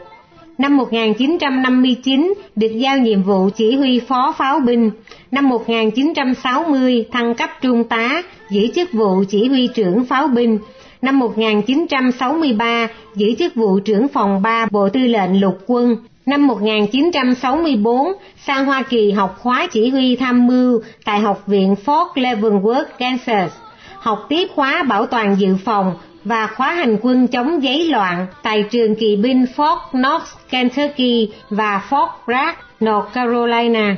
Năm 0.58 0.78
1959 0.78 2.34
được 2.56 2.72
giao 2.76 2.98
nhiệm 2.98 3.24
vụ 3.24 3.50
chỉ 3.56 3.76
huy 3.76 4.00
phó 4.00 4.34
pháo 4.38 4.60
binh. 4.60 4.92
Năm 5.32 5.50
1960 5.50 7.06
thăng 7.12 7.36
cấp 7.36 7.50
trung 7.62 7.84
tá, 7.84 8.24
giữ 8.50 8.68
chức 8.76 8.94
vụ 8.94 9.24
chỉ 9.30 9.48
huy 9.48 9.68
trưởng 9.76 10.06
pháo 10.06 10.28
binh. 10.28 10.60
Năm 11.02 11.20
1963 11.20 12.88
giữ 13.16 13.28
chức 13.40 13.56
vụ 13.56 13.80
trưởng 13.80 14.08
phòng 14.08 14.42
3 14.42 14.68
Bộ 14.72 14.90
Tư 14.90 15.00
lệnh 15.00 15.42
Lục 15.42 15.58
quân. 15.68 15.96
Năm 16.26 16.48
1964 16.48 18.08
sang 18.46 18.66
Hoa 18.66 18.82
Kỳ 18.82 19.12
học 19.12 19.36
khóa 19.40 19.68
chỉ 19.72 19.90
huy 19.90 20.16
tham 20.16 20.48
mưu 20.48 20.82
tại 21.06 21.20
Học 21.20 21.44
viện 21.48 21.76
Fort 21.86 22.08
Leavenworth, 22.14 22.86
Kansas. 23.00 23.65
Học 24.06 24.26
tiếp 24.30 24.48
khóa 24.56 24.84
bảo 24.84 25.06
toàn 25.06 25.36
dự 25.40 25.56
phòng 25.66 25.94
và 26.24 26.48
khóa 26.48 26.74
hành 26.74 26.98
quân 27.02 27.28
chống 27.28 27.64
giấy 27.64 27.88
loạn 27.88 28.28
tại 28.44 28.66
trường 28.72 28.96
kỳ 28.96 29.16
binh 29.16 29.46
Fort 29.56 29.78
Knox, 29.92 30.22
Kentucky 30.50 31.30
và 31.50 31.82
Fort 31.90 32.08
Bragg, 32.26 32.56
North 32.80 33.14
Carolina. 33.14 33.98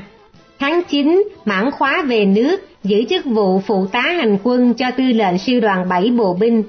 Tháng 0.59 0.81
9, 0.89 1.23
mãn 1.45 1.71
khóa 1.71 2.03
về 2.07 2.25
nước, 2.25 2.57
giữ 2.83 3.03
chức 3.09 3.25
vụ 3.25 3.59
phụ 3.59 3.87
tá 3.91 4.01
hành 4.01 4.37
quân 4.43 4.73
cho 4.73 4.91
tư 4.91 5.03
lệnh 5.03 5.37
sư 5.37 5.59
đoàn 5.59 5.89
7 5.89 6.11
bộ 6.11 6.33
binh. 6.33 6.63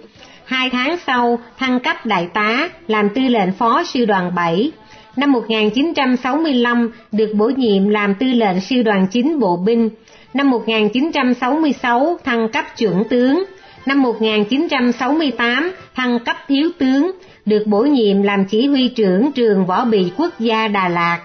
Hai 0.45 0.71
tháng 0.71 0.97
sau, 1.07 1.39
thăng 1.59 1.81
cấp 1.81 2.07
đại 2.07 2.29
tá, 2.35 2.69
làm 2.87 3.09
tư 3.09 3.21
lệnh 3.23 3.53
phó 3.53 3.83
sư 3.85 4.05
đoàn 4.05 4.35
7. 4.35 4.73
Năm 5.17 5.33
1965, 5.33 6.93
được 7.13 7.31
bổ 7.35 7.51
nhiệm 7.57 7.89
làm 7.89 8.15
tư 8.15 8.27
lệnh 8.27 8.61
sư 8.61 8.83
đoàn 8.83 9.07
9 9.13 9.39
bộ 9.39 9.57
binh. 9.57 9.91
Năm 10.35 10.51
1966, 10.51 12.19
thăng 12.25 12.49
cấp 12.49 12.65
trưởng 12.77 13.05
tướng. 13.11 13.45
Năm 13.87 14.03
1968, 14.03 15.73
thăng 15.95 16.19
cấp 16.19 16.37
thiếu 16.49 16.71
tướng, 16.79 17.13
được 17.47 17.63
bổ 17.67 17.81
nhiệm 17.83 18.23
làm 18.23 18.45
chỉ 18.45 18.67
huy 18.67 18.89
trưởng 18.89 19.33
trường 19.33 19.67
võ 19.67 19.85
bị 19.85 20.13
quốc 20.17 20.41
gia 20.41 20.69
Đà 20.69 20.89
Lạt. 20.89 21.21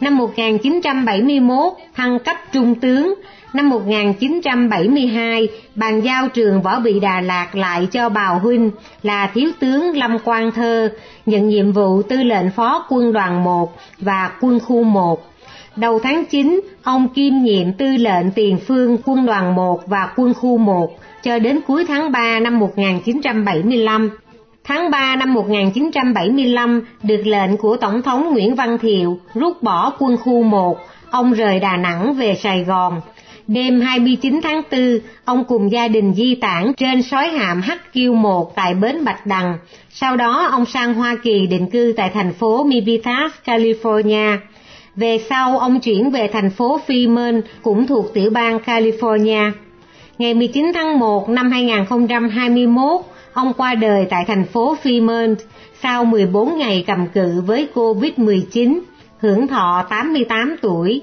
Năm 0.00 0.16
1971, 0.16 1.72
thăng 1.94 2.18
cấp 2.18 2.36
trung 2.52 2.74
tướng. 2.74 3.14
Năm 3.52 3.68
1972, 3.68 5.48
bàn 5.74 6.00
giao 6.00 6.28
trường 6.28 6.62
võ 6.62 6.80
bị 6.80 7.00
Đà 7.00 7.20
Lạt 7.20 7.54
lại 7.54 7.88
cho 7.92 8.08
Bào 8.08 8.38
Huynh 8.38 8.70
là 9.02 9.30
Thiếu 9.34 9.50
tướng 9.60 9.96
Lâm 9.96 10.18
Quang 10.18 10.50
Thơ, 10.50 10.90
nhận 11.26 11.48
nhiệm 11.48 11.72
vụ 11.72 12.02
tư 12.02 12.22
lệnh 12.22 12.50
phó 12.50 12.86
quân 12.88 13.12
đoàn 13.12 13.44
1 13.44 13.76
và 13.98 14.30
quân 14.40 14.60
khu 14.60 14.82
1. 14.82 15.24
Đầu 15.80 15.98
tháng 15.98 16.24
9, 16.24 16.60
ông 16.82 17.08
kiêm 17.08 17.34
nhiệm 17.42 17.72
tư 17.72 17.86
lệnh 17.96 18.30
tiền 18.30 18.58
phương 18.66 18.98
quân 19.04 19.26
đoàn 19.26 19.54
1 19.54 19.86
và 19.86 20.08
quân 20.16 20.34
khu 20.34 20.58
1 20.58 20.98
cho 21.22 21.38
đến 21.38 21.60
cuối 21.66 21.84
tháng 21.88 22.12
3 22.12 22.40
năm 22.40 22.58
1975. 22.58 24.10
Tháng 24.64 24.90
3 24.90 25.16
năm 25.16 25.34
1975, 25.34 26.82
được 27.02 27.22
lệnh 27.24 27.56
của 27.56 27.76
Tổng 27.76 28.02
thống 28.02 28.32
Nguyễn 28.32 28.54
Văn 28.54 28.78
Thiệu 28.78 29.18
rút 29.34 29.62
bỏ 29.62 29.92
quân 29.98 30.16
khu 30.16 30.42
1, 30.42 30.78
ông 31.10 31.32
rời 31.32 31.60
Đà 31.60 31.76
Nẵng 31.76 32.14
về 32.14 32.34
Sài 32.34 32.64
Gòn. 32.64 33.00
Đêm 33.46 33.80
29 33.80 34.40
tháng 34.42 34.62
4, 34.70 34.98
ông 35.24 35.44
cùng 35.44 35.72
gia 35.72 35.88
đình 35.88 36.14
di 36.14 36.34
tản 36.34 36.72
trên 36.76 37.02
sói 37.02 37.28
hạm 37.28 37.60
HQ-1 37.60 38.44
tại 38.54 38.74
bến 38.74 39.04
Bạch 39.04 39.26
Đằng. 39.26 39.58
Sau 39.90 40.16
đó, 40.16 40.48
ông 40.52 40.66
sang 40.66 40.94
Hoa 40.94 41.16
Kỳ 41.22 41.46
định 41.46 41.70
cư 41.70 41.94
tại 41.96 42.10
thành 42.14 42.32
phố 42.32 42.64
Mivitas, 42.64 43.32
California. 43.44 44.38
Về 44.98 45.18
sau, 45.28 45.58
ông 45.58 45.80
chuyển 45.80 46.10
về 46.10 46.28
thành 46.32 46.50
phố 46.50 46.80
Fremont, 46.86 47.42
cũng 47.62 47.86
thuộc 47.86 48.14
tiểu 48.14 48.30
bang 48.30 48.58
California. 48.58 49.50
Ngày 50.18 50.34
19 50.34 50.72
tháng 50.74 50.98
1 50.98 51.28
năm 51.28 51.50
2021, 51.50 53.00
ông 53.32 53.52
qua 53.56 53.74
đời 53.74 54.06
tại 54.10 54.24
thành 54.26 54.44
phố 54.44 54.76
Fremont 54.82 55.36
sau 55.82 56.04
14 56.04 56.58
ngày 56.58 56.84
cầm 56.86 57.06
cự 57.14 57.42
với 57.46 57.68
COVID-19, 57.74 58.80
hưởng 59.18 59.48
thọ 59.48 59.86
88 59.90 60.56
tuổi. 60.62 61.02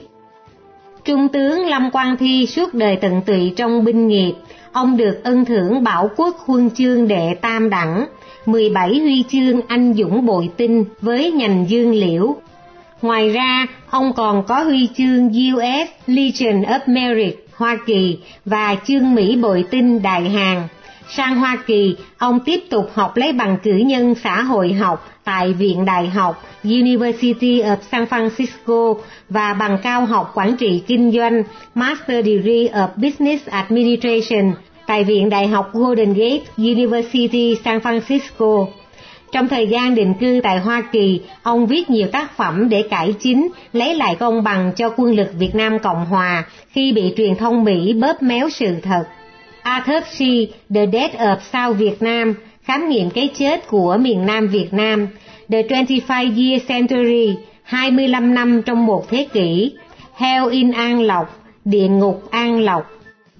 Trung 1.05 1.27
tướng 1.27 1.65
Lâm 1.65 1.91
Quang 1.91 2.17
Thi 2.17 2.45
suốt 2.45 2.73
đời 2.73 2.95
tận 2.95 3.21
tụy 3.25 3.53
trong 3.55 3.83
binh 3.83 4.07
nghiệp, 4.07 4.33
ông 4.71 4.97
được 4.97 5.23
ân 5.23 5.45
thưởng 5.45 5.83
bảo 5.83 6.09
quốc 6.17 6.37
huân 6.37 6.69
chương 6.69 7.07
đệ 7.07 7.35
tam 7.41 7.69
đẳng, 7.69 8.05
17 8.45 8.99
huy 8.99 9.23
chương 9.29 9.61
anh 9.67 9.93
dũng 9.93 10.25
bội 10.25 10.49
tinh 10.57 10.85
với 11.01 11.31
nhành 11.31 11.65
dương 11.69 11.91
liễu. 11.91 12.35
Ngoài 13.01 13.29
ra, 13.29 13.67
ông 13.89 14.13
còn 14.13 14.43
có 14.47 14.63
huy 14.63 14.89
chương 14.97 15.27
US 15.27 15.89
Legion 16.07 16.61
of 16.61 16.79
Merit 16.87 17.35
Hoa 17.55 17.77
Kỳ 17.85 18.17
và 18.45 18.75
chương 18.87 19.15
Mỹ 19.15 19.35
bội 19.35 19.65
tinh 19.71 20.01
Đại 20.01 20.29
Hàn. 20.29 20.67
Sang 21.09 21.35
Hoa 21.35 21.57
Kỳ, 21.67 21.95
ông 22.17 22.39
tiếp 22.45 22.59
tục 22.69 22.89
học 22.93 23.17
lấy 23.17 23.33
bằng 23.33 23.57
cử 23.63 23.71
nhân 23.75 24.15
xã 24.23 24.41
hội 24.41 24.73
học 24.73 25.07
tại 25.23 25.53
Viện 25.53 25.85
Đại 25.85 26.07
học 26.07 26.43
University 26.63 27.61
of 27.61 27.77
San 27.91 28.05
Francisco 28.05 28.97
và 29.29 29.53
bằng 29.53 29.77
cao 29.83 30.05
học 30.05 30.31
quản 30.33 30.57
trị 30.57 30.83
kinh 30.87 31.11
doanh 31.11 31.43
Master 31.75 32.25
Degree 32.25 32.67
of 32.67 32.87
Business 32.95 33.47
Administration 33.47 34.53
tại 34.87 35.03
Viện 35.03 35.29
Đại 35.29 35.47
học 35.47 35.69
Golden 35.73 36.13
Gate 36.13 36.41
University 36.57 37.57
San 37.63 37.79
Francisco. 37.79 38.67
Trong 39.35 39.47
thời 39.47 39.67
gian 39.67 39.95
định 39.95 40.13
cư 40.19 40.39
tại 40.43 40.59
Hoa 40.59 40.83
Kỳ, 40.91 41.21
ông 41.43 41.65
viết 41.67 41.89
nhiều 41.89 42.07
tác 42.11 42.37
phẩm 42.37 42.69
để 42.69 42.81
cải 42.89 43.13
chính, 43.19 43.47
lấy 43.73 43.95
lại 43.95 44.15
công 44.19 44.43
bằng 44.43 44.71
cho 44.77 44.89
quân 44.97 45.15
lực 45.15 45.27
Việt 45.39 45.55
Nam 45.55 45.79
Cộng 45.79 46.05
Hòa 46.05 46.43
khi 46.69 46.91
bị 46.91 47.13
truyền 47.17 47.35
thông 47.35 47.63
Mỹ 47.63 47.93
bóp 47.93 48.23
méo 48.23 48.49
sự 48.49 48.75
thật. 48.81 49.03
Autopsy 49.63 50.47
The 50.75 50.85
Death 50.93 51.15
of 51.15 51.37
South 51.53 51.77
Vietnam, 51.77 52.33
khám 52.63 52.89
nghiệm 52.89 53.09
cái 53.09 53.29
chết 53.37 53.67
của 53.67 53.97
miền 53.97 54.25
Nam 54.25 54.47
Việt 54.47 54.73
Nam, 54.73 55.07
The 55.51 55.61
25 55.69 56.35
Year 56.37 56.61
Century, 56.67 57.35
25 57.63 58.33
năm 58.33 58.61
trong 58.61 58.85
một 58.85 59.09
thế 59.09 59.27
kỷ, 59.33 59.73
Hell 60.17 60.49
in 60.51 60.71
An 60.71 61.01
Lộc, 61.01 61.39
Địa 61.65 61.87
ngục 61.87 62.23
An 62.31 62.61
Lộc. 62.61 62.83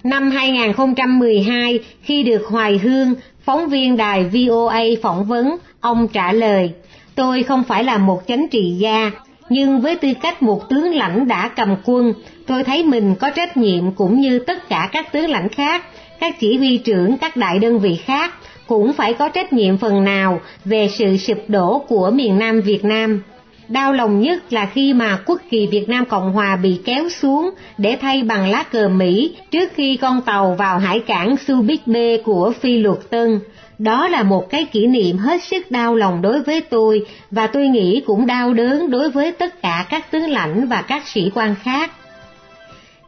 Năm 0.04 0.32
2012, 0.32 1.80
khi 2.02 2.24
được 2.24 2.46
Hoài 2.48 2.78
Hương, 2.78 3.14
phóng 3.46 3.70
viên 3.70 3.98
đài 3.98 4.24
VOA 4.24 4.82
phỏng 5.02 5.24
vấn, 5.26 5.58
ông 5.86 6.08
trả 6.08 6.32
lời, 6.32 6.72
tôi 7.16 7.44
không 7.44 7.64
phải 7.64 7.84
là 7.84 7.98
một 7.98 8.22
chánh 8.28 8.48
trị 8.52 8.76
gia, 8.80 9.12
nhưng 9.50 9.82
với 9.82 9.96
tư 9.96 10.08
cách 10.22 10.44
một 10.44 10.70
tướng 10.70 10.96
lãnh 10.96 11.28
đã 11.28 11.50
cầm 11.56 11.76
quân, 11.86 12.14
tôi 12.48 12.64
thấy 12.64 12.84
mình 12.84 13.16
có 13.16 13.30
trách 13.30 13.58
nhiệm 13.58 13.92
cũng 13.92 14.20
như 14.20 14.40
tất 14.40 14.70
cả 14.70 14.90
các 14.92 15.12
tướng 15.12 15.30
lãnh 15.30 15.50
khác 15.50 15.84
các 16.20 16.40
chỉ 16.40 16.58
huy 16.58 16.78
trưởng 16.78 17.18
các 17.18 17.38
đại 17.38 17.60
đơn 17.60 17.80
vị 17.80 17.96
khác 17.96 18.34
cũng 18.68 18.94
phải 18.94 19.14
có 19.14 19.30
trách 19.30 19.54
nhiệm 19.54 19.78
phần 19.78 20.04
nào 20.04 20.42
về 20.66 20.90
sự 20.98 21.18
sụp 21.18 21.38
đổ 21.48 21.80
của 21.88 22.12
miền 22.12 22.40
Nam 22.40 22.62
Việt 22.62 22.86
Nam. 22.86 23.22
Đau 23.68 23.94
lòng 23.94 24.22
nhất 24.22 24.54
là 24.54 24.66
khi 24.66 24.94
mà 24.94 25.20
quốc 25.26 25.42
kỳ 25.50 25.68
Việt 25.68 25.90
Nam 25.90 26.06
Cộng 26.06 26.32
Hòa 26.32 26.56
bị 26.56 26.80
kéo 26.86 27.10
xuống 27.10 27.50
để 27.78 27.98
thay 28.02 28.24
bằng 28.24 28.50
lá 28.50 28.64
cờ 28.64 28.90
Mỹ 28.90 29.36
trước 29.52 29.72
khi 29.76 29.98
con 29.98 30.22
tàu 30.22 30.56
vào 30.60 30.80
hải 30.80 31.00
cảng 31.00 31.36
Subic 31.38 31.88
Bay 31.88 32.22
của 32.26 32.54
Phi 32.62 32.78
Luật 32.78 33.10
Tân. 33.10 33.40
Đó 33.80 34.08
là 34.08 34.24
một 34.24 34.50
cái 34.50 34.66
kỷ 34.66 34.88
niệm 34.88 35.18
hết 35.18 35.44
sức 35.44 35.72
đau 35.72 35.96
lòng 35.96 36.22
đối 36.22 36.44
với 36.44 36.62
tôi 36.62 37.06
và 37.32 37.48
tôi 37.48 37.68
nghĩ 37.68 38.04
cũng 38.06 38.26
đau 38.26 38.54
đớn 38.54 38.90
đối 38.90 39.10
với 39.10 39.32
tất 39.32 39.62
cả 39.62 39.86
các 39.90 40.12
tướng 40.12 40.30
lãnh 40.30 40.68
và 40.68 40.82
các 40.82 41.08
sĩ 41.08 41.32
quan 41.34 41.56
khác. 41.64 41.92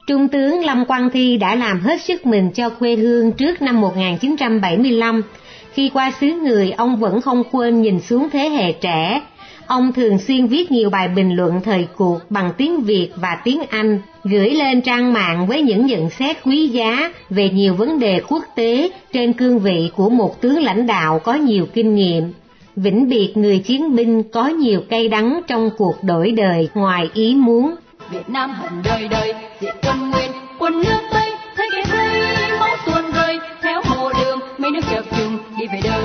Trung 0.07 0.27
tướng 0.27 0.65
Lâm 0.65 0.85
Quang 0.85 1.09
Thi 1.09 1.37
đã 1.37 1.55
làm 1.55 1.79
hết 1.79 2.01
sức 2.01 2.25
mình 2.25 2.51
cho 2.51 2.69
quê 2.69 2.95
hương 2.95 3.31
trước 3.31 3.61
năm 3.61 3.81
1975. 3.81 5.21
Khi 5.73 5.89
qua 5.93 6.11
xứ 6.21 6.27
người, 6.27 6.71
ông 6.71 6.95
vẫn 6.95 7.21
không 7.21 7.43
quên 7.51 7.81
nhìn 7.81 7.99
xuống 7.99 8.29
thế 8.29 8.49
hệ 8.49 8.71
trẻ. 8.71 9.21
Ông 9.67 9.93
thường 9.93 10.17
xuyên 10.19 10.47
viết 10.47 10.71
nhiều 10.71 10.89
bài 10.89 11.07
bình 11.07 11.35
luận 11.35 11.61
thời 11.63 11.87
cuộc 11.95 12.19
bằng 12.29 12.51
tiếng 12.57 12.81
Việt 12.81 13.09
và 13.15 13.37
tiếng 13.43 13.61
Anh, 13.69 13.99
gửi 14.29 14.49
lên 14.49 14.81
trang 14.81 15.13
mạng 15.13 15.47
với 15.47 15.61
những 15.61 15.85
nhận 15.85 16.09
xét 16.09 16.37
quý 16.45 16.67
giá 16.67 17.11
về 17.29 17.49
nhiều 17.49 17.73
vấn 17.73 17.99
đề 17.99 18.21
quốc 18.27 18.43
tế 18.55 18.89
trên 19.13 19.33
cương 19.33 19.59
vị 19.59 19.89
của 19.95 20.09
một 20.09 20.41
tướng 20.41 20.63
lãnh 20.63 20.87
đạo 20.87 21.19
có 21.19 21.33
nhiều 21.33 21.65
kinh 21.73 21.95
nghiệm. 21.95 22.33
Vĩnh 22.75 23.09
biệt 23.09 23.31
người 23.35 23.59
chiến 23.59 23.95
binh 23.95 24.23
có 24.23 24.47
nhiều 24.47 24.81
cay 24.89 25.07
đắng 25.07 25.41
trong 25.47 25.69
cuộc 25.77 26.03
đổi 26.03 26.31
đời 26.31 26.69
ngoài 26.73 27.09
ý 27.13 27.35
muốn. 27.35 27.75
Việt 28.11 28.29
Nam 28.29 28.51
hận 28.51 28.71
đời 28.83 29.07
đời 29.07 29.33
diệt 29.61 29.75
quân 29.83 30.11
nguyên 30.11 30.31
quân 30.59 30.73
nước 30.73 30.99
Tây 31.13 31.31
thế 31.57 31.65
kỷ 31.71 31.91
Tây, 31.91 32.49
máu 32.59 32.75
tuôn 32.85 33.11
rơi 33.11 33.39
theo 33.61 33.81
hồ 33.85 34.09
đường 34.13 34.39
mấy 34.57 34.71
nước 34.71 34.81
chập 34.91 35.05
trùng 35.17 35.37
đi 35.59 35.65
về 35.67 35.79
đâu 35.83 36.01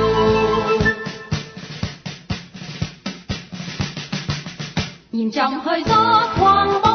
nhìn 5.13 5.31
trong 5.31 5.61
hơi 5.61 5.83
gió 5.87 6.29
thoáng 6.37 6.83
bóng 6.83 6.92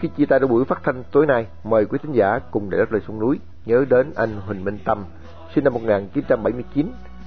khi 0.00 0.08
chia 0.16 0.26
tay 0.26 0.38
buổi 0.38 0.64
phát 0.64 0.80
thanh 0.84 1.02
tối 1.12 1.26
nay, 1.26 1.46
mời 1.64 1.84
quý 1.84 1.98
thính 2.02 2.12
giả 2.12 2.38
cùng 2.50 2.70
để 2.70 2.78
đất 2.78 2.92
lời 2.92 3.02
xuống 3.06 3.18
núi 3.18 3.38
nhớ 3.66 3.84
đến 3.90 4.12
anh 4.16 4.40
Huỳnh 4.46 4.64
Minh 4.64 4.78
Tâm, 4.84 5.04
sinh 5.54 5.64
năm 5.64 5.74
1979, 5.74 6.86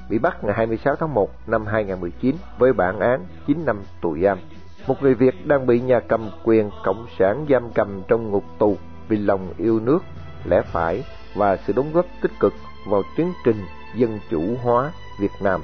bị 0.10 0.20
bắt 0.20 0.44
ngày 0.44 0.54
26 0.56 0.96
tháng 0.96 1.14
1 1.14 1.30
năm 1.48 1.66
2019 1.66 2.36
với 2.58 2.74
bản 2.74 3.00
án 3.00 3.26
9 3.48 3.66
năm 3.66 3.82
tù 4.02 4.18
giam. 4.24 4.38
Một 4.88 4.96
người 5.02 5.16
Việt 5.16 5.48
đang 5.48 5.68
bị 5.68 5.82
nhà 5.82 6.00
cầm 6.00 6.30
quyền 6.44 6.70
cộng 6.84 7.06
sản 7.20 7.46
giam 7.50 7.72
cầm 7.76 8.02
trong 8.08 8.32
ngục 8.32 8.44
tù 8.60 8.78
vì 9.08 9.18
lòng 9.18 9.54
yêu 9.58 9.80
nước, 9.80 10.00
lẽ 10.46 10.62
phải 10.62 11.04
và 11.36 11.58
sự 11.58 11.74
đóng 11.74 11.94
góp 11.94 12.06
tích 12.22 12.32
cực 12.40 12.54
vào 12.88 13.04
tiến 13.18 13.34
trình 13.46 13.58
dân 13.96 14.20
chủ 14.30 14.42
hóa 14.64 14.92
Việt 15.20 15.32
Nam. 15.42 15.62